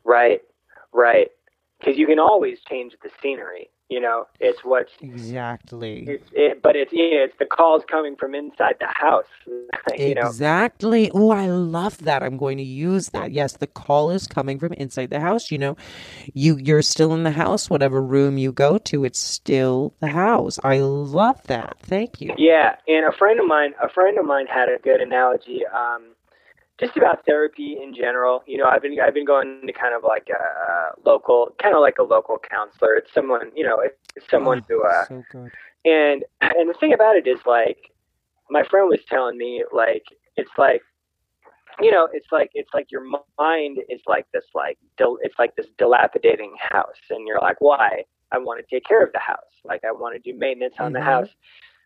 Right, 0.05 0.41
right. 0.93 1.29
Because 1.81 1.99
you 1.99 2.07
can 2.07 2.19
always 2.19 2.59
change 2.69 2.95
the 3.03 3.11
scenery. 3.23 3.71
You 3.89 4.01
know, 4.01 4.27
it's 4.39 4.61
what 4.65 4.89
Exactly. 5.03 6.05
it's 6.07 6.31
it, 6.33 6.63
but 6.63 6.77
it's 6.77 6.93
you 6.93 7.11
know, 7.11 7.25
it's 7.25 7.37
the 7.41 7.45
calls 7.45 7.83
coming 7.91 8.15
from 8.15 8.37
inside 8.37 8.77
the 8.79 8.87
house. 8.87 9.25
Exactly. 9.93 11.11
Oh, 11.13 11.31
I 11.31 11.47
love 11.47 11.99
that. 11.99 12.23
I'm 12.23 12.37
going 12.37 12.59
to 12.59 12.65
use 12.65 13.09
that. 13.11 13.33
Yes, 13.33 13.57
the 13.57 13.67
call 13.67 14.11
is 14.11 14.27
coming 14.27 14.59
from 14.59 14.73
inside 14.75 15.11
the 15.11 15.21
house. 15.21 15.51
You 15.51 15.59
know, 15.59 15.77
you 16.35 16.57
you're 16.57 16.83
still 16.83 17.13
in 17.15 17.25
the 17.25 17.31
house. 17.31 17.69
Whatever 17.69 18.01
room 18.01 18.39
you 18.39 18.53
go 18.53 18.79
to, 18.79 19.05
it's 19.05 19.19
still 19.19 19.95
the 20.01 20.09
house. 20.09 20.59
I 20.63 20.79
love 20.79 21.43
that. 21.49 21.77
Thank 21.81 22.21
you. 22.21 22.35
Yeah, 22.39 22.77
and 22.87 23.07
a 23.07 23.13
friend 23.13 23.41
of 23.41 23.47
mine, 23.47 23.75
a 23.83 23.89
friend 23.89 24.19
of 24.19 24.25
mine 24.25 24.47
had 24.47 24.69
a 24.69 24.79
good 24.79 25.01
analogy, 25.01 25.63
um, 25.67 26.03
just 26.81 26.97
about 26.97 27.25
therapy 27.27 27.79
in 27.83 27.95
general. 27.95 28.43
You 28.47 28.59
know, 28.59 28.65
I've 28.65 28.83
been 28.83 28.99
I've 29.01 29.15
been 29.15 29.27
going 29.27 29.63
to 29.67 29.73
kind 29.73 29.95
of 29.95 30.03
like 30.05 30.29
a 30.31 30.99
local, 31.09 31.55
kind 31.63 31.75
of 31.75 31.83
like 31.83 31.99
a 31.99 32.03
local 32.03 32.39
counselor. 32.39 32.95
It's 32.95 33.13
someone, 33.13 33.51
you 33.55 33.65
know, 33.65 33.81
it's 34.17 34.31
someone 34.31 34.63
who, 34.69 34.83
uh, 34.85 35.05
So 35.07 35.25
good. 35.31 35.51
and 35.85 36.25
and 36.41 36.69
the 36.69 36.75
thing 36.81 36.93
about 36.95 37.17
it 37.17 37.27
is 37.27 37.41
like, 37.47 37.79
my 38.51 38.65
friend 38.65 38.89
was 38.89 39.01
telling 39.09 39.37
me 39.39 39.65
like 39.73 40.05
it's 40.37 40.51
like, 40.59 40.83
you 41.81 41.91
know, 41.93 42.09
it's 42.13 42.29
like 42.33 42.51
it's 42.55 42.71
like 42.75 42.91
your 42.91 43.05
mind 43.39 43.79
is 43.89 44.01
like 44.07 44.27
this 44.33 44.47
like 44.55 44.79
dil- 44.97 45.19
it's 45.23 45.39
like 45.39 45.55
this 45.57 45.67
dilapidating 45.79 46.55
house, 46.61 47.01
and 47.11 47.27
you're 47.27 47.41
like, 47.41 47.57
why? 47.61 48.05
I 48.33 48.39
want 48.39 48.61
to 48.61 48.75
take 48.75 48.85
care 48.85 49.03
of 49.05 49.13
the 49.13 49.19
house. 49.19 49.55
Like 49.65 49.83
I 49.85 49.93
want 49.93 50.15
to 50.15 50.33
do 50.33 50.39
maintenance 50.39 50.77
on 50.81 50.93
the 50.93 51.01
Mhm. 51.01 51.05
house 51.05 51.29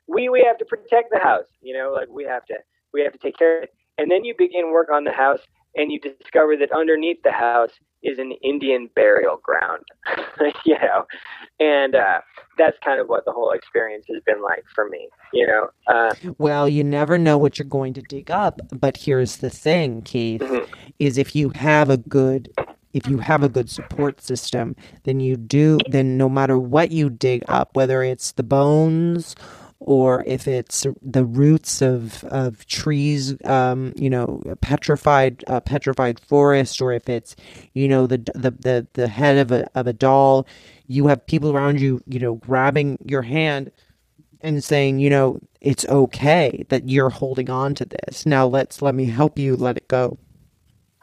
we 0.07 0.29
we 0.29 0.43
have 0.43 0.59
to 0.59 0.65
protect 0.67 1.11
the 1.11 1.19
house 1.19 1.47
you 1.63 1.73
know 1.73 1.93
like 1.93 2.09
we 2.11 2.25
have 2.25 2.45
to 2.45 2.55
we 2.93 3.03
have 3.03 3.13
to 3.13 3.19
take 3.19 3.37
care 3.39 3.59
of 3.59 3.65
it 3.65 3.75
And 3.99 4.11
then 4.11 4.25
you 4.25 4.35
begin 4.37 4.73
work 4.73 4.89
on 4.93 5.05
the 5.05 5.13
house 5.13 5.41
and 5.77 5.91
you 5.91 6.01
discover 6.01 6.57
that 6.57 6.71
underneath 6.73 7.23
the 7.23 7.33
house 7.33 7.73
is 8.03 8.19
an 8.19 8.33
Indian 8.43 8.89
burial 8.95 9.41
ground, 9.43 9.83
you 10.65 10.75
know, 10.75 11.07
and 11.59 11.95
uh, 11.95 12.21
that's 12.59 12.77
kind 12.85 13.01
of 13.01 13.09
what 13.09 13.25
the 13.25 13.33
whole 13.33 13.51
experience 13.53 14.05
has 14.13 14.23
been 14.25 14.43
like 14.43 14.65
for 14.75 14.89
me, 14.89 15.09
you 15.33 15.47
know. 15.47 15.69
Uh, 15.87 16.15
well, 16.39 16.69
you 16.69 16.85
never 16.85 17.19
know 17.19 17.39
what 17.39 17.59
you're 17.59 17.67
going 17.67 17.95
to 17.95 18.03
dig 18.03 18.31
up, 18.31 18.61
but 18.73 18.99
here's 18.99 19.39
the 19.39 19.51
thing, 19.51 20.03
Keith, 20.03 20.43
mm-hmm. 20.43 20.71
is 20.99 21.19
if 21.19 21.35
you 21.35 21.51
have 21.51 21.91
a 21.91 21.97
good 21.97 22.53
if 22.93 23.09
you 23.09 23.19
have 23.19 23.43
a 23.43 23.49
good 23.49 23.69
support 23.69 24.21
system, 24.21 24.77
then 25.03 25.19
you 25.19 25.37
do 25.37 25.79
then 25.89 26.17
no 26.17 26.29
matter 26.29 26.57
what 26.57 26.93
you 26.93 27.11
dig 27.11 27.43
up, 27.49 27.75
whether 27.75 28.05
it's 28.05 28.33
the 28.33 28.45
bones 28.45 29.35
or 29.85 30.25
if 30.27 30.49
it's 30.49 30.87
the 31.03 31.25
roots 31.25 31.83
of 31.83 32.25
of 32.25 32.67
trees, 32.67 33.37
um, 33.45 33.93
you 33.97 34.09
know, 34.09 34.43
petrified 34.61 35.45
uh, 35.47 35.61
petrified 35.61 36.19
forest, 36.19 36.81
or 36.81 36.93
if 36.93 37.09
it's 37.09 37.37
you 37.75 37.87
know 37.87 38.07
the 38.07 38.19
the 38.35 38.51
the, 38.51 38.87
the 38.95 39.09
head 39.09 39.37
of 39.37 39.53
a 39.53 39.69
of 39.75 39.87
a 39.87 39.93
doll, 39.93 40.47
you 40.87 41.07
have 41.09 41.25
people 41.27 41.55
around 41.55 41.81
you, 41.81 42.03
you 42.07 42.19
know, 42.19 42.37
grabbing 42.37 42.99
your 43.05 43.23
hand 43.23 43.71
and 44.41 44.65
saying, 44.65 44.99
you 44.99 45.11
know, 45.11 45.39
it's 45.61 45.87
okay 45.87 46.65
that 46.71 46.89
you're 46.89 47.11
holding 47.11 47.51
on 47.51 47.75
to 47.75 47.85
this. 47.85 48.25
Now 48.25 48.47
let's 48.47 48.81
let 48.81 48.95
me 48.95 49.05
help 49.05 49.39
you 49.39 49.55
let 49.57 49.77
it 49.77 49.89
go. 49.89 50.19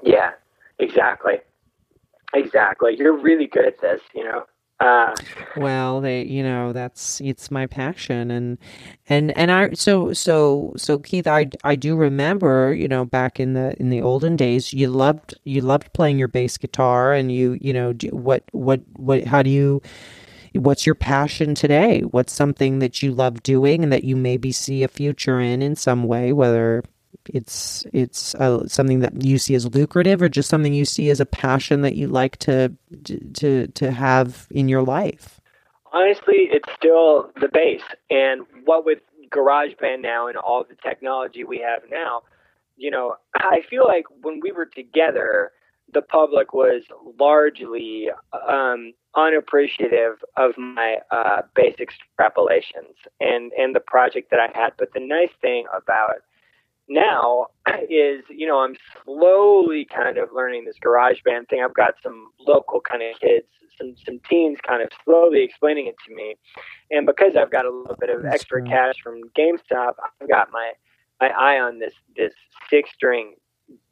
Yeah, 0.03 0.31
exactly. 0.79 1.39
Exactly. 2.33 2.95
You're 2.97 3.17
really 3.17 3.47
good 3.47 3.65
at 3.65 3.79
this, 3.79 4.01
you 4.15 4.23
know. 4.23 4.45
Uh, 4.81 5.13
well, 5.57 6.01
they, 6.01 6.23
you 6.25 6.41
know, 6.41 6.73
that's 6.73 7.21
it's 7.21 7.51
my 7.51 7.67
passion, 7.67 8.31
and 8.31 8.57
and 9.07 9.37
and 9.37 9.51
I 9.51 9.73
so 9.73 10.11
so 10.13 10.73
so 10.75 10.97
Keith, 10.97 11.27
I 11.27 11.49
I 11.63 11.75
do 11.75 11.95
remember, 11.95 12.73
you 12.73 12.87
know, 12.87 13.05
back 13.05 13.39
in 13.39 13.53
the 13.53 13.75
in 13.79 13.89
the 13.91 14.01
olden 14.01 14.35
days, 14.35 14.73
you 14.73 14.89
loved 14.89 15.35
you 15.43 15.61
loved 15.61 15.93
playing 15.93 16.17
your 16.17 16.29
bass 16.29 16.57
guitar, 16.57 17.13
and 17.13 17.31
you 17.31 17.59
you 17.61 17.73
know 17.73 17.93
what 18.11 18.43
what 18.53 18.81
what 18.93 19.25
how 19.25 19.43
do 19.43 19.51
you 19.51 19.83
what's 20.55 20.85
your 20.85 20.95
passion 20.95 21.55
today? 21.55 22.01
What's 22.01 22.33
something 22.33 22.79
that 22.79 23.03
you 23.03 23.13
love 23.13 23.43
doing 23.43 23.83
and 23.83 23.93
that 23.93 24.03
you 24.03 24.17
maybe 24.17 24.51
see 24.51 24.83
a 24.83 24.87
future 24.89 25.39
in 25.39 25.61
in 25.61 25.75
some 25.75 26.05
way, 26.05 26.33
whether 26.33 26.83
it's 27.25 27.85
it's 27.93 28.35
uh, 28.35 28.67
something 28.67 28.99
that 28.99 29.23
you 29.23 29.37
see 29.37 29.55
as 29.55 29.65
lucrative 29.73 30.21
or 30.21 30.29
just 30.29 30.49
something 30.49 30.73
you 30.73 30.85
see 30.85 31.09
as 31.09 31.19
a 31.19 31.25
passion 31.25 31.81
that 31.81 31.95
you 31.95 32.07
like 32.07 32.37
to 32.37 32.71
to 33.33 33.67
to 33.67 33.91
have 33.91 34.47
in 34.51 34.67
your 34.67 34.81
life 34.81 35.39
honestly 35.93 36.49
it's 36.51 36.69
still 36.75 37.31
the 37.39 37.49
base 37.51 37.81
and 38.09 38.41
what 38.65 38.85
with 38.85 38.99
garageband 39.29 40.01
now 40.01 40.27
and 40.27 40.37
all 40.37 40.65
the 40.67 40.75
technology 40.87 41.43
we 41.43 41.59
have 41.59 41.81
now 41.89 42.21
you 42.77 42.89
know 42.91 43.15
i 43.35 43.61
feel 43.69 43.85
like 43.85 44.05
when 44.21 44.39
we 44.41 44.51
were 44.51 44.65
together 44.65 45.51
the 45.93 46.01
public 46.01 46.53
was 46.53 46.83
largely 47.19 48.09
um, 48.47 48.93
unappreciative 49.15 50.23
of 50.37 50.57
my 50.57 50.97
uh, 51.11 51.41
bass 51.55 51.75
extrapolations 51.79 52.95
and 53.19 53.51
and 53.53 53.75
the 53.75 53.79
project 53.79 54.31
that 54.31 54.39
I 54.39 54.57
had. 54.57 54.73
But 54.77 54.93
the 54.93 54.99
nice 54.99 55.31
thing 55.41 55.65
about 55.75 56.15
now 56.91 57.47
is, 57.89 58.23
you 58.29 58.45
know, 58.45 58.59
I'm 58.59 58.75
slowly 59.03 59.85
kind 59.85 60.17
of 60.17 60.29
learning 60.35 60.65
this 60.65 60.77
garage 60.79 61.21
band 61.23 61.47
thing. 61.47 61.63
I've 61.63 61.73
got 61.73 61.95
some 62.03 62.31
local 62.39 62.81
kind 62.81 63.01
of 63.01 63.19
kids, 63.19 63.47
some 63.77 63.95
some 64.05 64.19
teens 64.29 64.59
kind 64.67 64.83
of 64.83 64.89
slowly 65.03 65.43
explaining 65.43 65.87
it 65.87 65.95
to 66.07 66.13
me. 66.13 66.35
And 66.91 67.05
because 67.05 67.33
I've 67.39 67.51
got 67.51 67.65
a 67.65 67.71
little 67.71 67.97
bit 67.99 68.09
of 68.09 68.23
That's 68.23 68.35
extra 68.35 68.63
cash 68.63 68.95
from 69.03 69.21
GameStop, 69.37 69.93
I've 70.21 70.29
got 70.29 70.51
my 70.51 70.73
my 71.19 71.29
eye 71.29 71.59
on 71.59 71.79
this 71.79 71.93
this 72.15 72.33
six 72.69 72.91
string 72.93 73.35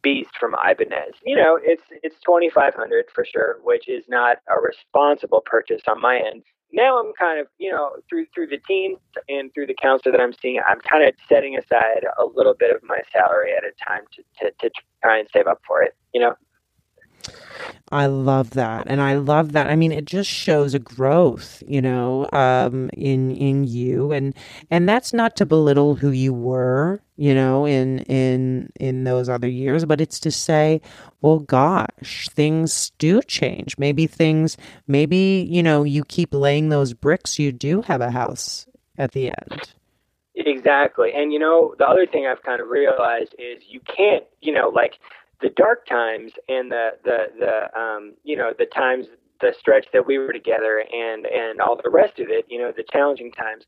beast 0.01 0.31
from 0.39 0.53
Ibanez. 0.53 1.15
You 1.25 1.37
know, 1.37 1.57
it's 1.61 1.83
it's 2.03 2.19
twenty 2.19 2.49
five 2.49 2.75
hundred 2.75 3.05
for 3.15 3.25
sure, 3.25 3.57
which 3.63 3.87
is 3.87 4.03
not 4.09 4.37
a 4.47 4.61
responsible 4.61 5.41
purchase 5.45 5.81
on 5.87 6.01
my 6.01 6.17
end 6.17 6.43
now 6.73 6.99
I'm 6.99 7.13
kind 7.19 7.39
of, 7.39 7.47
you 7.57 7.71
know, 7.71 7.91
through 8.09 8.25
through 8.33 8.47
the 8.47 8.59
teams 8.67 8.97
and 9.27 9.53
through 9.53 9.67
the 9.67 9.75
counselor 9.81 10.11
that 10.11 10.21
I'm 10.21 10.33
seeing, 10.33 10.59
I'm 10.67 10.79
kind 10.81 11.07
of 11.07 11.13
setting 11.27 11.57
aside 11.57 12.05
a 12.19 12.25
little 12.25 12.53
bit 12.53 12.75
of 12.75 12.81
my 12.83 12.99
salary 13.11 13.51
at 13.53 13.63
a 13.63 13.71
time 13.83 14.03
to, 14.15 14.23
to, 14.45 14.51
to 14.59 14.71
try 15.03 15.19
and 15.19 15.27
save 15.33 15.47
up 15.47 15.61
for 15.67 15.81
it, 15.81 15.95
you 16.13 16.21
know? 16.21 16.35
I 17.91 18.05
love 18.05 18.51
that, 18.51 18.85
and 18.87 19.01
I 19.01 19.15
love 19.15 19.53
that. 19.53 19.67
I 19.67 19.75
mean, 19.75 19.91
it 19.91 20.05
just 20.05 20.29
shows 20.29 20.75
a 20.75 20.79
growth, 20.79 21.63
you 21.67 21.81
know, 21.81 22.29
um, 22.31 22.89
in 22.93 23.31
in 23.31 23.63
you, 23.63 24.11
and 24.11 24.35
and 24.69 24.87
that's 24.87 25.11
not 25.11 25.35
to 25.37 25.45
belittle 25.45 25.95
who 25.95 26.11
you 26.11 26.31
were, 26.31 27.01
you 27.17 27.33
know, 27.33 27.65
in 27.65 27.99
in 27.99 28.71
in 28.79 29.05
those 29.05 29.27
other 29.27 29.47
years, 29.47 29.85
but 29.85 30.01
it's 30.01 30.19
to 30.19 30.31
say, 30.31 30.81
well, 31.21 31.39
gosh, 31.39 32.29
things 32.29 32.91
do 32.99 33.23
change. 33.23 33.75
Maybe 33.79 34.05
things, 34.05 34.55
maybe 34.87 35.47
you 35.49 35.63
know, 35.63 35.83
you 35.83 36.03
keep 36.05 36.31
laying 36.31 36.69
those 36.69 36.93
bricks, 36.93 37.39
you 37.39 37.51
do 37.51 37.81
have 37.81 38.01
a 38.01 38.11
house 38.11 38.67
at 38.99 39.13
the 39.13 39.29
end. 39.29 39.73
Exactly, 40.35 41.11
and 41.15 41.33
you 41.33 41.39
know, 41.39 41.73
the 41.79 41.87
other 41.87 42.05
thing 42.05 42.27
I've 42.27 42.43
kind 42.43 42.61
of 42.61 42.67
realized 42.67 43.33
is 43.39 43.63
you 43.67 43.79
can't, 43.79 44.25
you 44.41 44.53
know, 44.53 44.69
like 44.69 44.99
the 45.41 45.49
dark 45.49 45.85
times 45.85 46.33
and 46.47 46.71
the 46.71 46.89
the 47.03 47.17
the 47.39 47.79
um 47.79 48.13
you 48.23 48.35
know 48.35 48.51
the 48.57 48.65
times 48.65 49.07
the 49.41 49.53
stretch 49.57 49.87
that 49.93 50.05
we 50.05 50.17
were 50.17 50.33
together 50.33 50.83
and 50.93 51.25
and 51.25 51.61
all 51.61 51.79
the 51.81 51.89
rest 51.89 52.19
of 52.19 52.27
it 52.29 52.45
you 52.49 52.59
know 52.59 52.71
the 52.75 52.83
challenging 52.91 53.31
times 53.31 53.65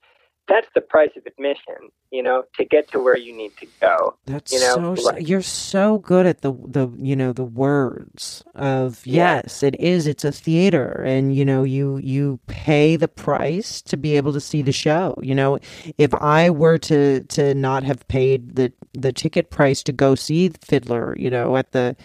that's 0.48 0.68
the 0.76 0.82
price 0.82 1.12
of 1.16 1.26
admission, 1.26 1.90
you 2.12 2.22
know, 2.22 2.44
to 2.58 2.66
get 2.66 2.92
to 2.92 3.00
where 3.00 3.18
you 3.18 3.36
need 3.36 3.56
to 3.58 3.68
go. 3.80 4.18
That's 4.26 4.52
you 4.52 4.60
know, 4.60 4.96
so. 4.96 5.02
Like, 5.04 5.28
you're 5.28 5.42
so 5.42 6.00
good 6.00 6.26
at 6.26 6.42
the 6.42 6.52
the 6.68 6.90
you 6.98 7.16
know 7.16 7.32
the 7.32 7.44
words 7.44 8.44
of 8.56 9.06
yeah. 9.06 9.42
yes, 9.44 9.64
it 9.64 9.80
is. 9.80 10.08
It's 10.08 10.26
a 10.26 10.32
theater, 10.32 11.04
and 11.06 11.36
you 11.36 11.46
know 11.46 11.64
you 11.64 11.98
you 11.98 12.40
pay 12.48 12.96
the 12.96 13.08
price 13.08 13.82
to 13.84 13.98
be 13.98 14.18
able 14.18 14.34
to 14.34 14.42
see 14.42 14.62
the 14.62 14.72
show. 14.72 15.16
You 15.22 15.36
know, 15.36 15.60
if 15.98 16.14
I 16.16 16.50
were 16.50 16.78
to 16.80 17.22
to 17.22 17.54
not 17.54 17.84
have 17.84 18.08
paid 18.08 18.56
the 18.56 18.74
the 18.94 19.14
ticket 19.14 19.50
price 19.52 19.84
to 19.84 19.94
go 19.94 20.16
see 20.16 20.50
Fiddler, 20.50 21.16
you 21.18 21.30
know, 21.30 21.56
at 21.56 21.72
the 21.72 21.96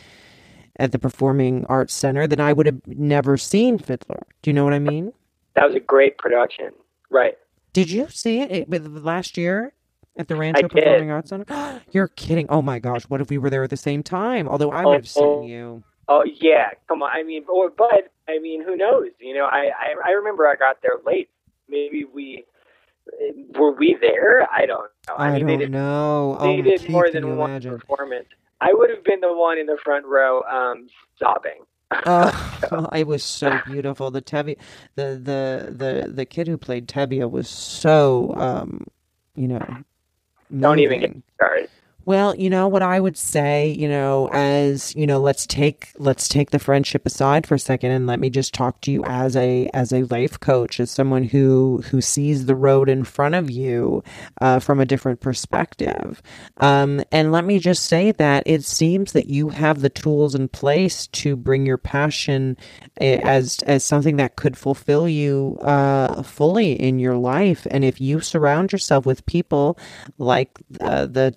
at 0.79 0.93
the 0.93 0.99
Performing 0.99 1.65
Arts 1.69 1.95
Center, 1.95 2.27
then 2.27 2.41
I 2.41 2.53
would 2.53 2.67
have 2.67 2.87
never 2.87 3.37
seen 3.37 3.79
Fiddler. 3.79 4.27
Do 4.43 4.51
you 4.51 4.55
know 4.55 4.65
what 4.65 4.75
I 4.75 4.79
mean? 4.79 5.13
That 5.55 5.67
was 5.67 5.75
a 5.75 5.81
great 5.81 6.19
production, 6.19 6.73
right? 7.11 7.37
Did 7.77 7.91
you 7.91 8.09
see 8.09 8.41
it 8.41 8.71
with 8.71 8.87
last 9.05 9.37
year 9.37 9.75
at 10.17 10.29
the 10.29 10.35
Rancho 10.35 10.67
Performing 10.67 11.11
Arts 11.11 11.29
Center? 11.29 11.83
You're 11.93 12.09
kidding! 12.09 12.47
Oh 12.49 12.63
my 12.63 12.79
gosh! 12.79 13.03
What 13.03 13.21
if 13.21 13.29
we 13.29 13.37
were 13.37 13.51
there 13.51 13.65
at 13.65 13.69
the 13.69 13.77
same 13.77 14.03
time? 14.03 14.49
Although 14.49 14.71
I 14.71 14.87
would 14.87 14.95
have 14.95 15.07
seen 15.07 15.23
oh, 15.23 15.47
you. 15.47 15.85
Oh 16.09 16.25
yeah, 16.41 16.71
come 16.89 17.03
on. 17.03 17.11
I 17.13 17.23
mean, 17.23 17.45
or, 17.47 17.69
but 17.69 18.11
I 18.27 18.39
mean, 18.39 18.65
who 18.65 18.79
knows? 18.79 19.11
You 19.21 19.35
know, 19.35 19.45
I, 19.45 19.69
I 19.79 20.09
I 20.09 20.11
remember 20.13 20.47
I 20.47 20.57
got 20.57 20.81
there 20.81 20.95
late. 21.05 21.29
Maybe 21.69 22.07
we 22.07 22.47
were 23.59 23.77
we 23.77 23.95
there? 24.01 24.49
I 24.51 24.65
don't 24.65 24.91
know. 25.07 25.15
I, 25.15 25.27
I 25.27 25.33
mean, 25.33 25.41
don't 25.41 25.49
they 25.49 25.57
did, 25.59 25.71
know. 25.71 26.39
They 26.41 26.61
oh, 26.61 26.63
did 26.63 26.89
more 26.89 27.11
than 27.13 27.37
one 27.37 27.51
imagine? 27.51 27.79
performance. 27.79 28.29
I 28.59 28.69
would 28.73 28.89
have 28.89 29.05
been 29.05 29.21
the 29.21 29.37
one 29.37 29.59
in 29.59 29.67
the 29.67 29.77
front 29.85 30.07
row, 30.07 30.41
um, 30.45 30.87
sobbing 31.19 31.61
oh, 31.91 32.89
it 32.95 33.07
was 33.07 33.25
so 33.25 33.59
beautiful. 33.67 34.11
The 34.11 34.23
Tevye, 34.23 34.57
the 34.95 35.21
the 35.23 35.73
the 35.73 36.13
the 36.13 36.25
kid 36.25 36.49
who 36.49 36.59
played 36.59 36.89
Tevye 36.89 37.31
was 37.31 37.49
so, 37.49 38.35
um, 38.37 38.87
you 39.35 39.49
know, 39.49 39.85
moving. 40.51 40.61
don't 40.61 40.79
even 40.81 41.01
get 41.01 41.17
started. 41.35 41.71
Well, 42.07 42.37
you 42.37 42.51
know 42.51 42.69
what 42.69 42.83
I 42.83 43.01
would 43.01 43.17
say, 43.17 43.71
you 43.71 43.89
know, 43.89 44.29
as, 44.33 44.95
you 44.95 45.09
know, 45.09 45.19
let's 45.19 45.45
take 45.45 45.91
let's 45.99 46.29
take 46.29 46.51
the 46.51 46.61
friendship 46.61 47.05
aside 47.05 47.49
for 47.49 47.57
a 47.57 47.59
second 47.59 47.91
and 47.91 48.07
let 48.07 48.21
me 48.21 48.31
just 48.31 48.55
talk 48.55 48.81
to 48.83 48.93
you 48.93 49.03
as 49.07 49.35
a 49.35 49.69
as 49.75 49.93
a 49.93 50.05
life 50.05 50.39
coach, 50.39 50.79
as 50.79 50.89
someone 50.89 51.25
who 51.25 51.83
who 51.91 52.01
sees 52.01 52.47
the 52.47 52.55
road 52.55 52.89
in 52.89 53.03
front 53.03 53.35
of 53.35 53.51
you 53.51 54.05
uh, 54.41 54.61
from 54.61 54.79
a 54.79 54.87
different 54.87 55.19
perspective. 55.19 56.23
Um, 56.59 57.03
and 57.11 57.33
let 57.33 57.45
me 57.45 57.59
just 57.59 57.87
say 57.87 58.13
that 58.13 58.45
it 58.47 58.63
seems 58.63 59.11
that 59.11 59.27
you 59.27 59.49
have 59.49 59.81
the 59.81 59.91
tools 59.91 60.37
in 60.37 60.47
place 60.47 61.09
to 61.09 61.35
bring 61.35 61.67
your 61.67 61.77
passion 61.77 62.57
eh, 63.01 63.19
as 63.25 63.59
as 63.67 63.83
something 63.83 64.15
that 64.19 64.37
could 64.37 64.57
fulfill 64.57 65.09
you 65.09 65.59
uh, 65.61 66.23
fully 66.23 66.71
in 66.81 67.01
your 67.01 67.17
life. 67.17 67.67
And 67.69 67.85
if 67.85 68.01
you 68.01 68.21
surround 68.21 68.71
yourself 68.71 69.07
with 69.07 69.27
people 69.27 69.77
like 70.19 70.57
uh, 70.81 71.07
the 71.07 71.33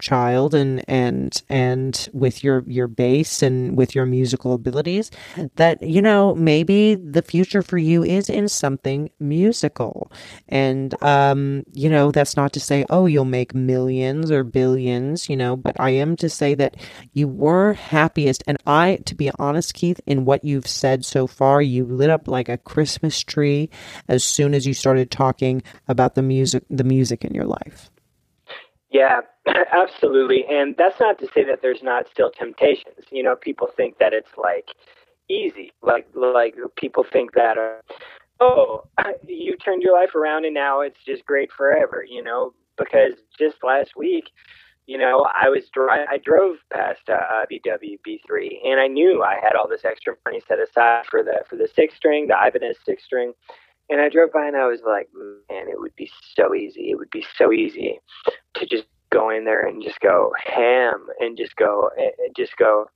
Child 0.00 0.54
and 0.54 0.84
and 0.88 1.42
and 1.48 2.08
with 2.12 2.42
your 2.44 2.64
your 2.66 2.88
bass 2.88 3.42
and 3.42 3.76
with 3.76 3.94
your 3.94 4.06
musical 4.06 4.52
abilities 4.52 5.10
that 5.56 5.82
you 5.82 6.02
know 6.02 6.34
maybe 6.34 6.94
the 6.94 7.22
future 7.22 7.62
for 7.62 7.78
you 7.78 8.02
is 8.04 8.28
in 8.28 8.48
something 8.48 9.10
musical. 9.18 10.10
And 10.48 10.94
um 11.02 11.64
you 11.72 11.88
know 11.88 12.10
that's 12.10 12.36
not 12.36 12.52
to 12.52 12.60
say 12.60 12.84
oh 12.90 13.06
you'll 13.06 13.24
make 13.24 13.54
millions 13.54 14.30
or 14.30 14.44
billions 14.44 15.28
you 15.28 15.36
know 15.36 15.56
but 15.56 15.78
i 15.80 15.90
am 15.90 16.16
to 16.16 16.28
say 16.28 16.54
that 16.54 16.76
you 17.12 17.28
were 17.28 17.74
happiest. 17.74 18.42
And 18.46 18.58
i 18.66 18.98
to 19.06 19.14
be 19.14 19.30
honest 19.38 19.74
keith 19.74 20.00
in 20.06 20.24
what 20.24 20.44
you've 20.44 20.66
said 20.66 21.04
so 21.04 21.26
far 21.26 21.62
you 21.62 21.84
lit 21.84 22.10
up 22.10 22.28
like 22.28 22.48
a 22.48 22.58
christmas 22.58 23.20
tree 23.22 23.70
as 24.08 24.24
soon 24.24 24.54
as 24.54 24.66
you 24.66 24.74
started 24.74 25.10
talking 25.10 25.62
about 25.88 26.14
the 26.14 26.22
music 26.22 26.64
the 26.70 26.84
music 26.84 27.24
in 27.24 27.34
your 27.34 27.46
life 27.46 27.90
Yeah, 28.94 29.22
absolutely. 29.76 30.46
And 30.48 30.76
that's 30.78 31.00
not 31.00 31.18
to 31.18 31.26
say 31.34 31.44
that 31.44 31.60
there's 31.62 31.82
not 31.82 32.06
still 32.08 32.30
temptations. 32.30 33.06
You 33.10 33.24
know, 33.24 33.34
people 33.34 33.68
think 33.76 33.98
that 33.98 34.12
it's 34.14 34.30
like 34.38 34.68
easy. 35.28 35.72
Like 35.82 36.06
like 36.14 36.54
people 36.76 37.04
think 37.04 37.34
that 37.34 37.58
uh, 37.58 37.82
oh, 38.40 38.84
you 39.26 39.56
turned 39.56 39.82
your 39.82 40.00
life 40.00 40.14
around 40.14 40.44
and 40.44 40.54
now 40.54 40.80
it's 40.80 41.02
just 41.04 41.26
great 41.26 41.50
forever, 41.52 42.04
you 42.08 42.22
know, 42.22 42.54
because 42.78 43.14
just 43.36 43.56
last 43.64 43.96
week, 43.96 44.26
you 44.86 44.96
know, 44.96 45.26
I 45.34 45.48
was 45.48 45.68
dri- 45.70 46.06
I 46.08 46.18
drove 46.24 46.58
past 46.72 47.08
uh, 47.10 47.44
BW 47.50 47.98
B3 48.06 48.58
and 48.64 48.80
I 48.80 48.86
knew 48.86 49.24
I 49.24 49.36
had 49.42 49.56
all 49.56 49.68
this 49.68 49.84
extra 49.84 50.14
money 50.24 50.40
set 50.46 50.60
aside 50.60 51.06
for 51.10 51.24
the 51.24 51.40
for 51.48 51.56
the 51.56 51.68
six 51.74 51.96
string, 51.96 52.28
the 52.28 52.36
Ibanez 52.40 52.78
six 52.86 53.04
string. 53.04 53.32
And 53.90 54.00
I 54.00 54.08
drove 54.08 54.32
by 54.32 54.46
and 54.46 54.56
I 54.56 54.66
was 54.66 54.80
like, 54.86 55.08
man, 55.50 55.68
it 55.68 55.78
would 55.80 55.94
be 55.96 56.10
so 56.36 56.54
easy. 56.54 56.90
It 56.90 56.98
would 56.98 57.10
be 57.10 57.26
so 57.36 57.52
easy 57.52 58.00
to 58.54 58.66
just 58.66 58.84
go 59.10 59.30
in 59.30 59.44
there 59.44 59.64
and 59.66 59.82
just 59.82 60.00
go 60.00 60.32
ham 60.44 61.06
and 61.20 61.36
just 61.38 61.56
go, 61.56 61.90
eh, 61.96 62.02
eh, 62.02 62.28
just 62.36 62.56
go, 62.56 62.86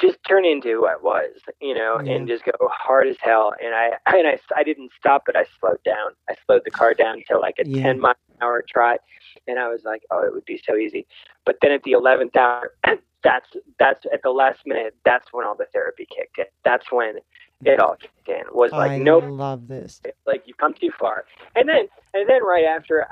just 0.00 0.18
turn 0.26 0.44
into 0.44 0.68
who 0.68 0.86
I 0.86 0.96
was, 1.00 1.30
you 1.60 1.74
know, 1.74 1.96
and 1.96 2.26
just 2.26 2.44
go 2.44 2.52
hard 2.62 3.06
as 3.06 3.16
hell. 3.20 3.52
And 3.62 3.74
I, 3.74 3.90
and 4.16 4.26
I, 4.26 4.38
I 4.56 4.64
didn't 4.64 4.90
stop, 4.98 5.22
but 5.26 5.36
I 5.36 5.44
slowed 5.60 5.82
down. 5.84 6.10
I 6.28 6.34
slowed 6.46 6.62
the 6.64 6.70
car 6.70 6.92
down 6.94 7.22
to 7.28 7.38
like 7.38 7.56
a 7.64 7.68
yeah. 7.68 7.84
10 7.84 8.00
mile 8.00 8.14
an 8.30 8.36
hour 8.42 8.64
trot. 8.68 8.98
And 9.46 9.58
I 9.58 9.68
was 9.68 9.82
like, 9.84 10.02
oh, 10.10 10.24
it 10.26 10.32
would 10.32 10.44
be 10.44 10.60
so 10.66 10.76
easy. 10.76 11.06
But 11.46 11.56
then 11.62 11.70
at 11.70 11.84
the 11.84 11.92
11th 11.92 12.36
hour, 12.36 12.72
that's, 13.22 13.48
that's 13.78 14.04
at 14.12 14.22
the 14.22 14.30
last 14.30 14.60
minute, 14.66 14.96
that's 15.04 15.32
when 15.32 15.46
all 15.46 15.54
the 15.54 15.66
therapy 15.72 16.06
kicked 16.10 16.38
in. 16.38 16.46
That's 16.64 16.90
when 16.90 17.18
it 17.64 17.78
all 17.78 17.94
kicked 17.94 18.28
in. 18.28 18.42
Was 18.52 18.72
like, 18.72 18.90
I 18.90 18.98
no, 18.98 19.18
love 19.18 19.68
this. 19.68 20.00
Like 20.26 20.42
you've 20.46 20.56
come 20.56 20.74
too 20.74 20.90
far. 20.98 21.26
And 21.54 21.68
then, 21.68 21.86
and 22.12 22.28
then 22.28 22.42
right 22.42 22.64
after 22.64 23.06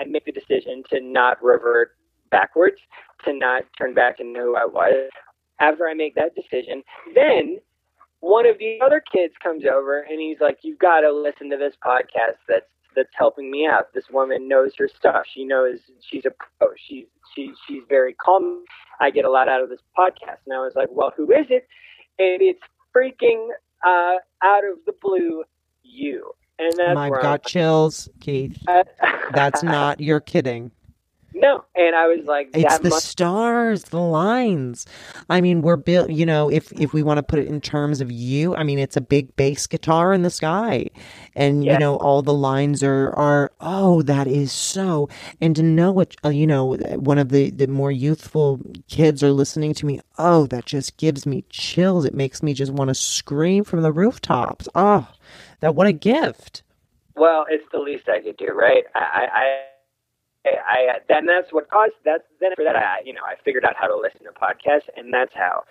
I, 0.00 0.04
make 0.04 0.24
the 0.24 0.32
decision 0.32 0.82
to 0.90 1.00
not 1.00 1.42
revert 1.42 1.96
backwards, 2.30 2.78
to 3.24 3.32
not 3.32 3.62
turn 3.76 3.94
back 3.94 4.20
into 4.20 4.40
who 4.40 4.56
I 4.56 4.64
was 4.64 5.10
after 5.60 5.86
I 5.86 5.94
make 5.94 6.14
that 6.14 6.34
decision, 6.34 6.82
then 7.14 7.58
one 8.20 8.46
of 8.46 8.58
the 8.58 8.78
other 8.84 9.02
kids 9.12 9.34
comes 9.42 9.64
over 9.64 10.00
and 10.02 10.20
he's 10.20 10.40
like, 10.40 10.58
"You've 10.62 10.78
got 10.78 11.00
to 11.00 11.12
listen 11.12 11.50
to 11.50 11.56
this 11.56 11.74
podcast. 11.84 12.38
That's 12.48 12.66
that's 12.96 13.10
helping 13.16 13.50
me 13.50 13.66
out. 13.66 13.92
This 13.94 14.10
woman 14.10 14.48
knows 14.48 14.72
her 14.78 14.88
stuff. 14.88 15.24
She 15.32 15.44
knows 15.44 15.78
she's 16.00 16.24
a 16.24 16.30
pro. 16.30 16.68
She's 16.88 17.06
she 17.34 17.52
she's 17.66 17.82
very 17.88 18.14
calm. 18.14 18.64
I 19.00 19.10
get 19.10 19.24
a 19.24 19.30
lot 19.30 19.48
out 19.48 19.62
of 19.62 19.68
this 19.68 19.80
podcast." 19.96 20.38
And 20.46 20.54
I 20.54 20.60
was 20.60 20.72
like, 20.74 20.88
"Well, 20.90 21.12
who 21.16 21.30
is 21.30 21.46
it?" 21.50 21.66
And 22.18 22.42
it's 22.42 22.62
freaking 22.94 23.48
uh, 23.86 24.16
out 24.42 24.64
of 24.64 24.78
the 24.86 24.94
blue, 25.00 25.44
you. 25.82 26.32
And 26.60 26.72
that's 26.76 26.98
I've 26.98 27.22
got 27.22 27.44
chills, 27.44 28.08
Keith. 28.20 28.62
that's 29.32 29.62
not. 29.62 29.98
You're 30.00 30.20
kidding. 30.20 30.70
No, 31.32 31.64
and 31.74 31.94
I 31.94 32.06
was 32.06 32.26
like, 32.26 32.50
it's 32.52 32.78
the 32.78 32.90
must- 32.90 33.06
stars, 33.06 33.84
the 33.84 34.00
lines. 34.00 34.84
I 35.30 35.40
mean, 35.40 35.62
we're 35.62 35.76
built. 35.76 36.10
You 36.10 36.26
know, 36.26 36.50
if 36.50 36.70
if 36.72 36.92
we 36.92 37.02
want 37.02 37.18
to 37.18 37.22
put 37.22 37.38
it 37.38 37.46
in 37.46 37.60
terms 37.60 38.00
of 38.00 38.12
you, 38.12 38.54
I 38.56 38.62
mean, 38.62 38.78
it's 38.78 38.96
a 38.96 39.00
big 39.00 39.34
bass 39.36 39.66
guitar 39.66 40.12
in 40.12 40.22
the 40.22 40.30
sky, 40.30 40.90
and 41.34 41.64
yeah. 41.64 41.74
you 41.74 41.78
know, 41.78 41.96
all 41.96 42.20
the 42.20 42.34
lines 42.34 42.82
are 42.82 43.10
are. 43.12 43.52
Oh, 43.60 44.02
that 44.02 44.26
is 44.26 44.52
so. 44.52 45.08
And 45.40 45.54
to 45.56 45.62
know 45.62 45.92
what 45.92 46.14
uh, 46.24 46.30
you 46.30 46.46
know, 46.46 46.74
one 46.96 47.18
of 47.18 47.30
the 47.30 47.50
the 47.50 47.68
more 47.68 47.92
youthful 47.92 48.60
kids 48.88 49.22
are 49.22 49.32
listening 49.32 49.72
to 49.74 49.86
me. 49.86 50.00
Oh, 50.18 50.46
that 50.48 50.66
just 50.66 50.96
gives 50.98 51.24
me 51.24 51.44
chills. 51.48 52.04
It 52.04 52.14
makes 52.14 52.42
me 52.42 52.52
just 52.52 52.72
want 52.72 52.88
to 52.88 52.94
scream 52.94 53.64
from 53.64 53.82
the 53.82 53.92
rooftops. 53.92 54.68
Oh, 54.74 55.08
that 55.60 55.74
what 55.74 55.86
a 55.86 55.92
gift. 55.92 56.62
Well, 57.16 57.44
it's 57.48 57.64
the 57.72 57.78
least 57.78 58.08
I 58.08 58.20
could 58.20 58.36
do, 58.36 58.48
right? 58.52 58.84
I, 58.94 59.28
I 59.32 59.60
I 60.46 60.98
then 61.08 61.26
that's 61.26 61.52
what 61.52 61.68
caused 61.68 61.92
that's 62.04 62.24
then 62.40 62.52
for 62.56 62.64
that 62.64 62.76
I 62.76 63.00
you 63.04 63.12
know 63.12 63.20
I 63.26 63.34
figured 63.44 63.64
out 63.64 63.76
how 63.76 63.86
to 63.86 63.96
listen 63.96 64.22
to 64.24 64.32
podcasts 64.32 64.88
and 64.96 65.12
that's 65.12 65.34
how 65.34 65.64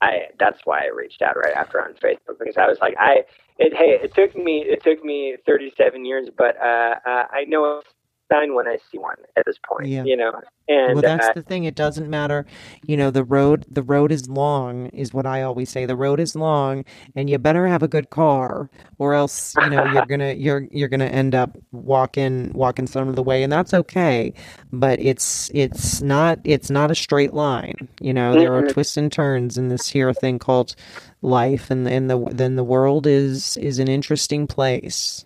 I 0.00 0.28
that's 0.38 0.60
why 0.64 0.84
I 0.84 0.88
reached 0.88 1.20
out 1.20 1.36
right 1.36 1.54
after 1.54 1.80
on 1.82 1.92
Facebook 1.94 2.38
because 2.38 2.56
I 2.56 2.66
was 2.66 2.78
like 2.80 2.94
I 2.98 3.24
it 3.58 3.74
hey 3.76 3.98
it 4.02 4.14
took 4.14 4.34
me 4.34 4.64
it 4.66 4.82
took 4.82 5.04
me 5.04 5.36
37 5.46 6.04
years 6.04 6.28
but 6.36 6.56
uh, 6.56 6.94
uh 7.06 7.24
I 7.30 7.44
know 7.46 7.82
sign 8.32 8.54
when 8.54 8.66
I 8.66 8.78
see 8.90 8.98
one 8.98 9.16
at 9.36 9.44
this 9.46 9.56
point. 9.66 9.88
Yeah. 9.88 10.04
You 10.04 10.16
know, 10.16 10.32
and 10.68 10.94
well, 10.94 11.02
that's 11.02 11.28
uh, 11.28 11.32
the 11.34 11.42
thing. 11.42 11.64
It 11.64 11.74
doesn't 11.74 12.08
matter. 12.08 12.46
You 12.86 12.96
know, 12.96 13.10
the 13.10 13.24
road 13.24 13.66
the 13.70 13.82
road 13.82 14.10
is 14.10 14.28
long, 14.28 14.86
is 14.88 15.12
what 15.12 15.26
I 15.26 15.42
always 15.42 15.70
say. 15.70 15.84
The 15.86 15.96
road 15.96 16.20
is 16.20 16.34
long, 16.34 16.84
and 17.14 17.28
you 17.28 17.38
better 17.38 17.66
have 17.66 17.82
a 17.82 17.88
good 17.88 18.10
car, 18.10 18.70
or 18.98 19.14
else 19.14 19.54
you 19.60 19.70
know 19.70 19.84
you're 19.92 20.06
gonna 20.08 20.32
you're 20.32 20.66
you're 20.70 20.88
gonna 20.88 21.04
end 21.06 21.34
up 21.34 21.56
walking 21.72 22.52
walking 22.54 22.86
some 22.86 23.08
of 23.08 23.16
the 23.16 23.22
way, 23.22 23.42
and 23.42 23.52
that's 23.52 23.74
okay. 23.74 24.32
But 24.72 25.00
it's 25.00 25.50
it's 25.54 26.00
not 26.00 26.40
it's 26.44 26.70
not 26.70 26.90
a 26.90 26.94
straight 26.94 27.34
line. 27.34 27.88
You 28.00 28.14
know, 28.14 28.34
there 28.34 28.54
are 28.54 28.66
twists 28.66 28.96
and 28.96 29.12
turns 29.12 29.58
in 29.58 29.68
this 29.68 29.88
here 29.88 30.12
thing 30.14 30.38
called 30.38 30.74
life, 31.20 31.70
and 31.70 31.86
and 31.86 32.08
the 32.08 32.18
then 32.30 32.56
the 32.56 32.64
world 32.64 33.06
is 33.06 33.56
is 33.58 33.78
an 33.78 33.88
interesting 33.88 34.46
place. 34.46 35.24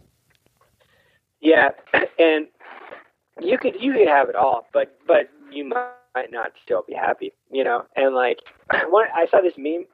Yeah, 1.41 1.71
and 2.19 2.49
you 3.40 3.59
could 3.59 3.74
you 3.81 3.92
could 3.92 4.09
have 4.09 4.29
it 4.29 4.37
all, 4.37 4.66
but 4.72 4.98
but 5.07 5.29
you 5.51 5.64
might 5.64 6.31
not 6.31 6.53
still 6.62 6.85
be 6.87 6.94
happy, 6.94 7.33
you 7.51 7.64
know. 7.64 7.85
And 7.96 8.14
like 8.14 8.38
when 8.90 9.07
I 9.14 9.27
saw 9.31 9.40
this 9.40 9.55
meme, 9.57 9.85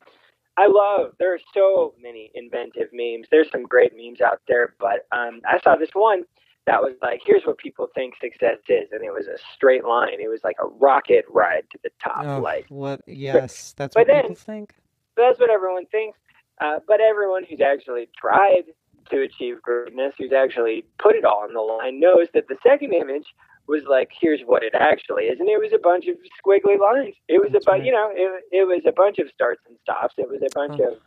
I 0.57 0.67
love 0.67 1.13
there 1.19 1.35
are 1.35 1.41
so 1.53 1.95
many 2.01 2.31
inventive 2.35 2.89
memes. 2.93 3.27
There's 3.31 3.51
some 3.51 3.65
great 3.65 3.93
memes 3.97 4.21
out 4.21 4.41
there, 4.49 4.75
but 4.79 5.07
um, 5.13 5.41
I 5.47 5.61
saw 5.61 5.77
this 5.77 5.91
one 5.93 6.25
that 6.67 6.81
was 6.81 6.95
like, 7.03 7.21
here's 7.25 7.45
what 7.45 7.59
people 7.59 7.89
think 7.95 8.15
success 8.21 8.59
is, 8.69 8.89
and 8.91 9.05
it 9.05 9.13
was 9.13 9.27
a 9.27 9.37
straight 9.55 9.85
line. 9.85 10.21
It 10.21 10.29
was 10.29 10.41
like 10.43 10.57
a 10.63 10.67
rocket 10.67 11.27
ride 11.29 11.65
to 11.73 11.79
the 11.83 11.91
top. 12.03 12.25
Oh, 12.25 12.41
like 12.41 12.67
what? 12.69 13.03
Yes, 13.07 13.75
that's 13.77 13.95
what 13.95 14.07
then, 14.07 14.23
people 14.23 14.37
think. 14.37 14.75
That's 15.17 15.39
what 15.39 15.51
everyone 15.51 15.87
thinks. 15.87 16.19
Uh, 16.61 16.79
but 16.87 17.01
everyone 17.01 17.45
who's 17.45 17.61
actually 17.61 18.09
tried 18.17 18.65
to 19.11 19.23
achieve 19.23 19.63
greatness, 19.63 20.15
who's 20.19 20.33
actually 20.33 20.85
put 20.99 21.15
it 21.15 21.25
all 21.25 21.45
on 21.45 21.55
the 21.55 21.61
line, 21.61 22.01
knows 22.01 22.29
that 22.35 22.49
the 22.49 22.57
second 22.63 22.93
image 22.93 23.27
was 23.67 23.83
like, 23.89 24.11
here's 24.21 24.43
what 24.43 24.63
it 24.63 24.75
actually 24.75 25.25
is, 25.25 25.41
and 25.41 25.49
it 25.49 25.59
was 25.59 25.73
a 25.73 25.79
bunch 25.79 26.07
of 26.07 26.17
squiggly 26.39 26.79
lines. 26.79 27.15
It 27.29 27.41
was 27.41 27.53
That's 27.53 27.65
a 27.65 27.71
bunch, 27.71 27.81
right. 27.81 27.87
you 27.87 27.93
know, 27.93 28.11
it, 28.13 28.45
it 28.53 28.65
was 28.67 28.83
a 28.87 28.93
bunch 28.93 29.19
of 29.19 29.29
starts 29.33 29.63
and 29.67 29.77
stops. 29.83 30.15
It 30.19 30.29
was 30.29 30.43
a 30.43 30.55
bunch 30.55 30.81
oh. 30.83 30.93
of, 30.93 31.01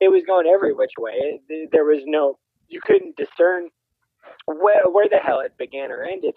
it 0.00 0.10
was 0.10 0.22
going 0.26 0.46
every 0.46 0.72
which 0.72 0.92
way. 0.98 1.40
There 1.72 1.84
was 1.84 2.02
no, 2.06 2.38
you 2.68 2.80
couldn't 2.80 3.16
discern 3.16 3.68
where 4.46 4.82
where 4.90 5.08
the 5.08 5.18
hell 5.18 5.40
it 5.40 5.56
began 5.58 5.90
or 5.90 6.04
ended. 6.04 6.34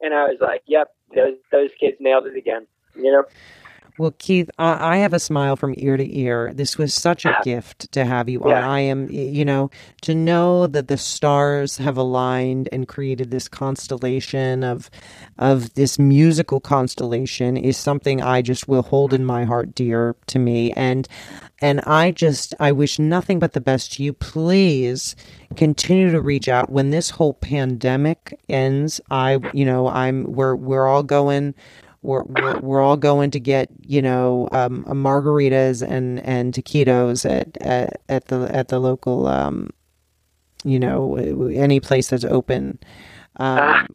And 0.00 0.14
I 0.14 0.24
was 0.24 0.38
like, 0.40 0.62
yep, 0.66 0.88
those 1.14 1.36
those 1.52 1.70
kids 1.78 1.96
nailed 2.00 2.26
it 2.26 2.36
again. 2.36 2.66
You 2.96 3.12
know. 3.12 3.24
Well, 3.96 4.14
Keith, 4.18 4.50
I 4.58 4.96
have 4.98 5.12
a 5.12 5.20
smile 5.20 5.54
from 5.54 5.74
ear 5.76 5.96
to 5.96 6.18
ear. 6.18 6.52
This 6.52 6.76
was 6.76 6.92
such 6.92 7.24
a 7.24 7.38
gift 7.44 7.92
to 7.92 8.04
have 8.04 8.28
you 8.28 8.42
yeah. 8.44 8.58
on. 8.58 8.64
I 8.64 8.80
am, 8.80 9.08
you 9.08 9.44
know, 9.44 9.70
to 10.02 10.16
know 10.16 10.66
that 10.66 10.88
the 10.88 10.96
stars 10.96 11.76
have 11.78 11.96
aligned 11.96 12.68
and 12.72 12.88
created 12.88 13.30
this 13.30 13.46
constellation 13.46 14.64
of, 14.64 14.90
of 15.38 15.72
this 15.74 15.96
musical 15.96 16.58
constellation 16.58 17.56
is 17.56 17.76
something 17.76 18.20
I 18.20 18.42
just 18.42 18.66
will 18.66 18.82
hold 18.82 19.14
in 19.14 19.24
my 19.24 19.44
heart 19.44 19.76
dear 19.76 20.16
to 20.26 20.40
me. 20.40 20.72
And, 20.72 21.06
and 21.60 21.80
I 21.82 22.10
just, 22.10 22.52
I 22.58 22.72
wish 22.72 22.98
nothing 22.98 23.38
but 23.38 23.52
the 23.52 23.60
best 23.60 23.92
to 23.92 24.02
you. 24.02 24.12
Please 24.12 25.14
continue 25.54 26.10
to 26.10 26.20
reach 26.20 26.48
out 26.48 26.68
when 26.68 26.90
this 26.90 27.10
whole 27.10 27.34
pandemic 27.34 28.36
ends. 28.48 29.00
I, 29.08 29.38
you 29.52 29.64
know, 29.64 29.86
I'm, 29.86 30.24
we're, 30.24 30.56
we're 30.56 30.88
all 30.88 31.04
going 31.04 31.54
we're, 32.04 32.22
we're, 32.24 32.58
we're 32.60 32.82
all 32.82 32.98
going 32.98 33.30
to 33.30 33.40
get 33.40 33.68
you 33.80 34.02
know 34.02 34.48
um, 34.52 34.84
margaritas 34.84 35.82
and 35.82 36.20
and 36.20 36.52
taquitos 36.52 37.28
at, 37.28 37.56
at 37.62 38.00
at 38.08 38.26
the 38.26 38.54
at 38.54 38.68
the 38.68 38.78
local 38.78 39.26
um, 39.26 39.70
you 40.64 40.78
know 40.78 41.16
any 41.16 41.80
place 41.80 42.08
that's 42.08 42.24
open 42.24 42.78
um, 43.36 43.58
ah. 43.58 43.86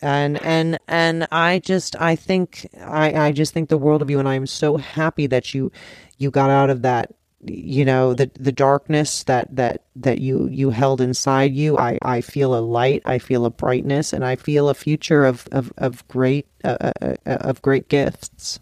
and 0.00 0.42
and 0.42 0.78
and 0.88 1.28
I 1.30 1.58
just 1.58 1.94
I 2.00 2.16
think 2.16 2.66
I 2.80 3.26
I 3.26 3.32
just 3.32 3.52
think 3.52 3.68
the 3.68 3.78
world 3.78 4.00
of 4.00 4.10
you 4.10 4.18
and 4.18 4.28
I 4.28 4.34
am 4.34 4.46
so 4.46 4.78
happy 4.78 5.26
that 5.26 5.52
you 5.52 5.70
you 6.16 6.30
got 6.30 6.48
out 6.48 6.70
of 6.70 6.82
that 6.82 7.14
you 7.42 7.84
know 7.84 8.12
the 8.12 8.30
the 8.38 8.52
darkness 8.52 9.24
that 9.24 9.54
that 9.54 9.82
that 9.96 10.18
you 10.18 10.46
you 10.48 10.70
held 10.70 11.00
inside 11.00 11.54
you 11.54 11.78
i 11.78 11.98
i 12.02 12.20
feel 12.20 12.54
a 12.54 12.60
light 12.60 13.02
i 13.06 13.18
feel 13.18 13.46
a 13.46 13.50
brightness 13.50 14.12
and 14.12 14.24
i 14.24 14.36
feel 14.36 14.68
a 14.68 14.74
future 14.74 15.24
of 15.24 15.48
of 15.50 15.72
of 15.78 16.06
great 16.08 16.46
uh, 16.64 16.76
uh, 16.80 16.92
uh 17.02 17.14
of 17.26 17.62
great 17.62 17.88
gifts 17.88 18.60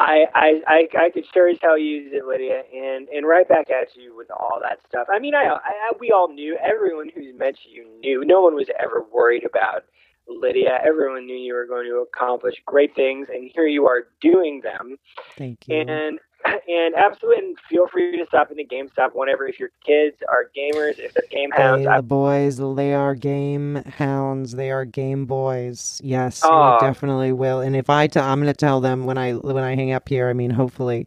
I, 0.00 0.26
I 0.34 0.62
I 0.66 0.88
I 1.06 1.10
could 1.10 1.24
sure 1.32 1.48
as 1.48 1.58
hell 1.60 1.76
use 1.76 2.12
it, 2.12 2.24
Lydia, 2.24 2.62
and 2.72 3.08
and 3.08 3.26
right 3.26 3.48
back 3.48 3.68
at 3.68 3.94
you 3.96 4.16
with 4.16 4.30
all 4.30 4.60
that 4.62 4.78
stuff. 4.88 5.08
I 5.12 5.18
mean, 5.18 5.34
I, 5.34 5.48
I 5.52 5.92
we 5.98 6.12
all 6.12 6.28
knew. 6.32 6.56
Everyone 6.62 7.10
who's 7.12 7.36
met 7.36 7.56
you 7.68 7.86
knew. 8.00 8.24
No 8.24 8.40
one 8.40 8.54
was 8.54 8.68
ever 8.78 9.04
worried 9.12 9.44
about 9.44 9.84
Lydia. 10.28 10.78
Everyone 10.86 11.26
knew 11.26 11.36
you 11.36 11.52
were 11.52 11.66
going 11.66 11.86
to 11.86 11.96
accomplish 11.96 12.54
great 12.64 12.94
things, 12.94 13.28
and 13.28 13.50
here 13.52 13.66
you 13.66 13.86
are 13.86 14.06
doing 14.20 14.60
them. 14.62 14.98
Thank 15.36 15.66
you. 15.66 15.76
And 15.76 16.20
and 16.68 16.94
absolutely, 16.94 17.44
and 17.44 17.58
feel 17.68 17.86
free 17.88 18.16
to 18.16 18.26
stop 18.26 18.50
into 18.50 18.64
GameStop 18.64 19.10
whenever. 19.14 19.46
If 19.46 19.58
your 19.58 19.70
kids 19.84 20.16
are 20.28 20.50
gamers, 20.56 20.98
if 20.98 21.14
they're 21.14 21.24
game 21.30 21.50
hounds, 21.50 21.86
Hey, 21.86 21.96
the 21.96 22.02
boys, 22.02 22.58
they 22.76 22.94
are 22.94 23.14
game 23.14 23.76
hounds. 23.96 24.52
They 24.52 24.70
are 24.70 24.84
game 24.84 25.26
boys. 25.26 26.00
Yes, 26.02 26.42
we 26.42 26.86
definitely 26.86 27.32
will. 27.32 27.60
And 27.60 27.76
if 27.76 27.90
I, 27.90 28.06
t- 28.06 28.20
I'm 28.20 28.40
going 28.40 28.52
to 28.52 28.56
tell 28.56 28.80
them 28.80 29.04
when 29.06 29.18
I 29.18 29.32
when 29.32 29.62
I 29.62 29.74
hang 29.74 29.92
up 29.92 30.08
here. 30.08 30.28
I 30.28 30.32
mean, 30.32 30.50
hopefully, 30.50 31.06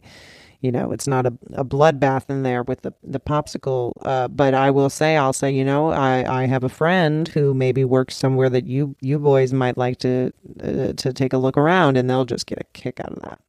you 0.60 0.70
know, 0.70 0.92
it's 0.92 1.06
not 1.08 1.26
a, 1.26 1.32
a 1.54 1.64
bloodbath 1.64 2.30
in 2.30 2.42
there 2.42 2.62
with 2.62 2.82
the 2.82 2.92
the 3.02 3.20
popsicle. 3.20 3.92
Uh, 4.02 4.28
but 4.28 4.54
I 4.54 4.70
will 4.70 4.90
say, 4.90 5.16
I'll 5.16 5.32
say, 5.32 5.50
you 5.50 5.64
know, 5.64 5.90
I 5.90 6.42
I 6.42 6.46
have 6.46 6.64
a 6.64 6.68
friend 6.68 7.28
who 7.28 7.52
maybe 7.54 7.84
works 7.84 8.16
somewhere 8.16 8.48
that 8.50 8.66
you 8.66 8.96
you 9.00 9.18
boys 9.18 9.52
might 9.52 9.76
like 9.76 9.98
to 9.98 10.32
uh, 10.62 10.92
to 10.92 11.12
take 11.12 11.32
a 11.32 11.38
look 11.38 11.56
around, 11.56 11.96
and 11.96 12.08
they'll 12.08 12.24
just 12.24 12.46
get 12.46 12.58
a 12.60 12.64
kick 12.72 13.00
out 13.00 13.12
of 13.12 13.22
that. 13.22 13.40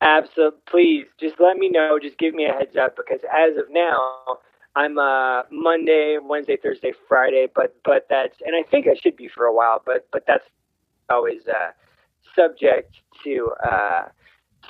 Absolutely. 0.00 0.60
Please, 0.70 1.06
just 1.18 1.36
let 1.40 1.56
me 1.56 1.68
know. 1.68 1.98
Just 2.00 2.18
give 2.18 2.34
me 2.34 2.46
a 2.46 2.52
heads 2.52 2.76
up 2.76 2.96
because 2.96 3.20
as 3.24 3.56
of 3.58 3.64
now, 3.70 4.38
I'm 4.76 4.98
uh 4.98 5.42
Monday, 5.50 6.18
Wednesday, 6.22 6.56
Thursday, 6.62 6.92
Friday, 7.08 7.48
but 7.54 7.74
but 7.84 8.06
that's 8.08 8.36
and 8.44 8.54
I 8.56 8.62
think 8.70 8.86
I 8.86 8.94
should 8.94 9.16
be 9.16 9.28
for 9.28 9.44
a 9.44 9.54
while, 9.54 9.82
but 9.84 10.06
but 10.12 10.24
that's 10.26 10.44
always 11.10 11.42
uh 11.48 11.72
subject 12.36 12.96
to 13.24 13.50
uh 13.64 14.02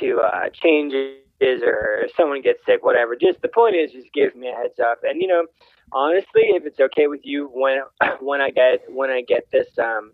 to 0.00 0.20
uh 0.20 0.48
changes 0.52 1.18
or 1.62 2.06
someone 2.16 2.42
gets 2.42 2.64
sick, 2.66 2.84
whatever. 2.84 3.16
Just 3.16 3.42
the 3.42 3.48
point 3.48 3.76
is 3.76 3.92
just 3.92 4.12
give 4.14 4.34
me 4.36 4.48
a 4.48 4.54
heads 4.54 4.80
up. 4.80 5.00
And 5.04 5.20
you 5.20 5.28
know, 5.28 5.46
honestly, 5.92 6.42
if 6.54 6.66
it's 6.66 6.80
okay 6.80 7.06
with 7.08 7.20
you 7.24 7.48
when 7.52 7.80
when 8.20 8.40
I 8.40 8.50
get 8.50 8.82
when 8.88 9.10
I 9.10 9.22
get 9.22 9.48
this 9.52 9.68
um 9.78 10.12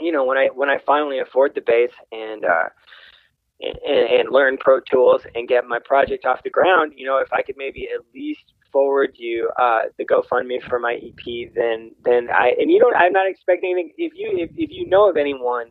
you 0.00 0.12
know, 0.12 0.24
when 0.24 0.38
I 0.38 0.48
when 0.54 0.70
I 0.70 0.78
finally 0.86 1.18
afford 1.20 1.54
the 1.54 1.60
base 1.60 1.92
and 2.12 2.44
uh 2.44 2.68
and, 3.62 4.20
and 4.20 4.30
learn 4.30 4.56
Pro 4.58 4.80
Tools 4.80 5.22
and 5.34 5.48
get 5.48 5.66
my 5.66 5.78
project 5.78 6.24
off 6.24 6.42
the 6.42 6.50
ground, 6.50 6.92
you 6.96 7.06
know, 7.06 7.18
if 7.18 7.32
I 7.32 7.42
could 7.42 7.56
maybe 7.56 7.88
at 7.92 8.00
least 8.14 8.52
forward 8.72 9.12
you 9.16 9.50
uh, 9.60 9.82
the 9.98 10.04
GoFundMe 10.04 10.62
for 10.68 10.78
my 10.78 10.94
EP, 10.94 11.52
then 11.54 11.92
then 12.04 12.28
I 12.30 12.54
and 12.58 12.70
you 12.70 12.80
don't. 12.80 12.96
I'm 12.96 13.12
not 13.12 13.28
expecting 13.28 13.72
anything. 13.72 13.92
If 13.98 14.12
you 14.14 14.30
if, 14.38 14.50
if 14.56 14.70
you 14.70 14.88
know 14.88 15.08
of 15.08 15.16
anyone 15.16 15.66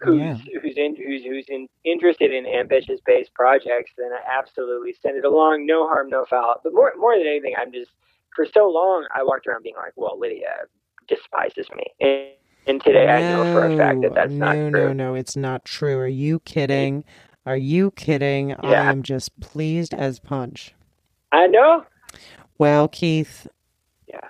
who's 0.00 0.20
Yeah. 0.20 0.36
who's 0.60 0.76
in, 0.76 0.96
who's 0.96 1.24
who's 1.24 1.46
in, 1.48 1.68
interested 1.84 2.32
in 2.32 2.46
ambitious 2.46 3.00
based 3.06 3.32
projects, 3.34 3.92
then 3.96 4.10
I 4.12 4.38
absolutely 4.38 4.94
send 5.00 5.16
it 5.16 5.24
along. 5.24 5.66
No 5.66 5.86
harm, 5.86 6.08
no 6.10 6.24
foul. 6.28 6.60
But 6.62 6.72
more 6.74 6.92
more 6.98 7.16
than 7.16 7.26
anything, 7.26 7.54
I'm 7.58 7.72
just 7.72 7.92
for 8.34 8.44
so 8.44 8.68
long 8.68 9.06
I 9.14 9.22
walked 9.22 9.46
around 9.46 9.62
being 9.62 9.76
like, 9.76 9.92
well, 9.96 10.18
Lydia 10.18 10.66
despises 11.08 11.68
me. 11.74 11.84
And, 12.00 12.30
and 12.66 12.82
today 12.82 13.08
I 13.08 13.20
know 13.20 13.44
for 13.52 13.66
a 13.66 13.76
fact 13.76 14.02
that 14.02 14.14
that's 14.14 14.32
no, 14.32 14.46
not 14.46 14.56
no, 14.56 14.70
true. 14.70 14.86
no, 14.88 14.92
no, 14.92 15.14
it's 15.14 15.36
not 15.36 15.64
true. 15.64 15.98
Are 15.98 16.06
you 16.08 16.40
kidding? 16.40 17.04
Are 17.46 17.56
you 17.56 17.92
kidding? 17.92 18.54
I 18.54 18.74
am 18.90 19.02
just 19.02 19.38
pleased 19.40 19.94
as 19.94 20.18
punch. 20.18 20.74
I 21.32 21.46
know. 21.46 21.84
Well, 22.58 22.88
Keith, 22.88 23.46
Yeah. 24.08 24.20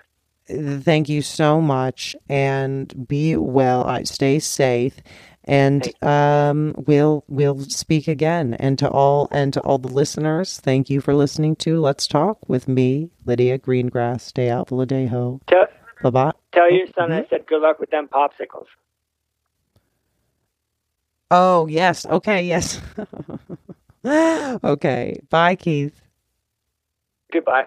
thank 0.81 1.09
you 1.09 1.22
so 1.22 1.61
much, 1.61 2.16
and 2.29 3.07
be 3.09 3.37
well. 3.37 3.85
I 3.85 4.03
stay 4.03 4.38
safe, 4.38 4.96
and 5.44 5.88
um, 6.03 6.75
we'll 6.87 7.25
we'll 7.29 7.61
speak 7.61 8.09
again. 8.09 8.55
And 8.55 8.79
to 8.81 8.88
all 8.90 9.29
and 9.31 9.53
to 9.55 9.61
all 9.61 9.79
the 9.79 9.88
listeners, 9.92 10.59
thank 10.61 10.90
you 10.90 11.01
for 11.01 11.14
listening 11.14 11.57
to 11.57 11.81
Let's 11.81 12.07
Talk 12.07 12.49
with 12.49 12.68
me, 12.68 13.11
Lydia 13.25 13.59
Greengrass. 13.59 14.20
Stay 14.22 14.51
out, 14.51 14.68
Valadejo. 14.68 15.40
Tell, 15.46 15.66
Bye. 16.11 16.33
tell 16.53 16.71
your 16.71 16.87
oh, 16.88 16.92
son 16.95 17.12
I 17.12 17.21
mm-hmm. 17.21 17.29
said 17.31 17.47
good 17.47 17.62
luck 17.62 17.81
with 17.81 17.90
them 17.90 18.09
popsicles. 18.09 18.66
Oh 21.31 21.66
yes. 21.66 22.07
Okay. 22.07 22.45
Yes. 22.45 22.81
okay. 24.64 25.21
Bye, 25.29 25.57
Keith. 25.57 26.01
Goodbye. 27.33 27.66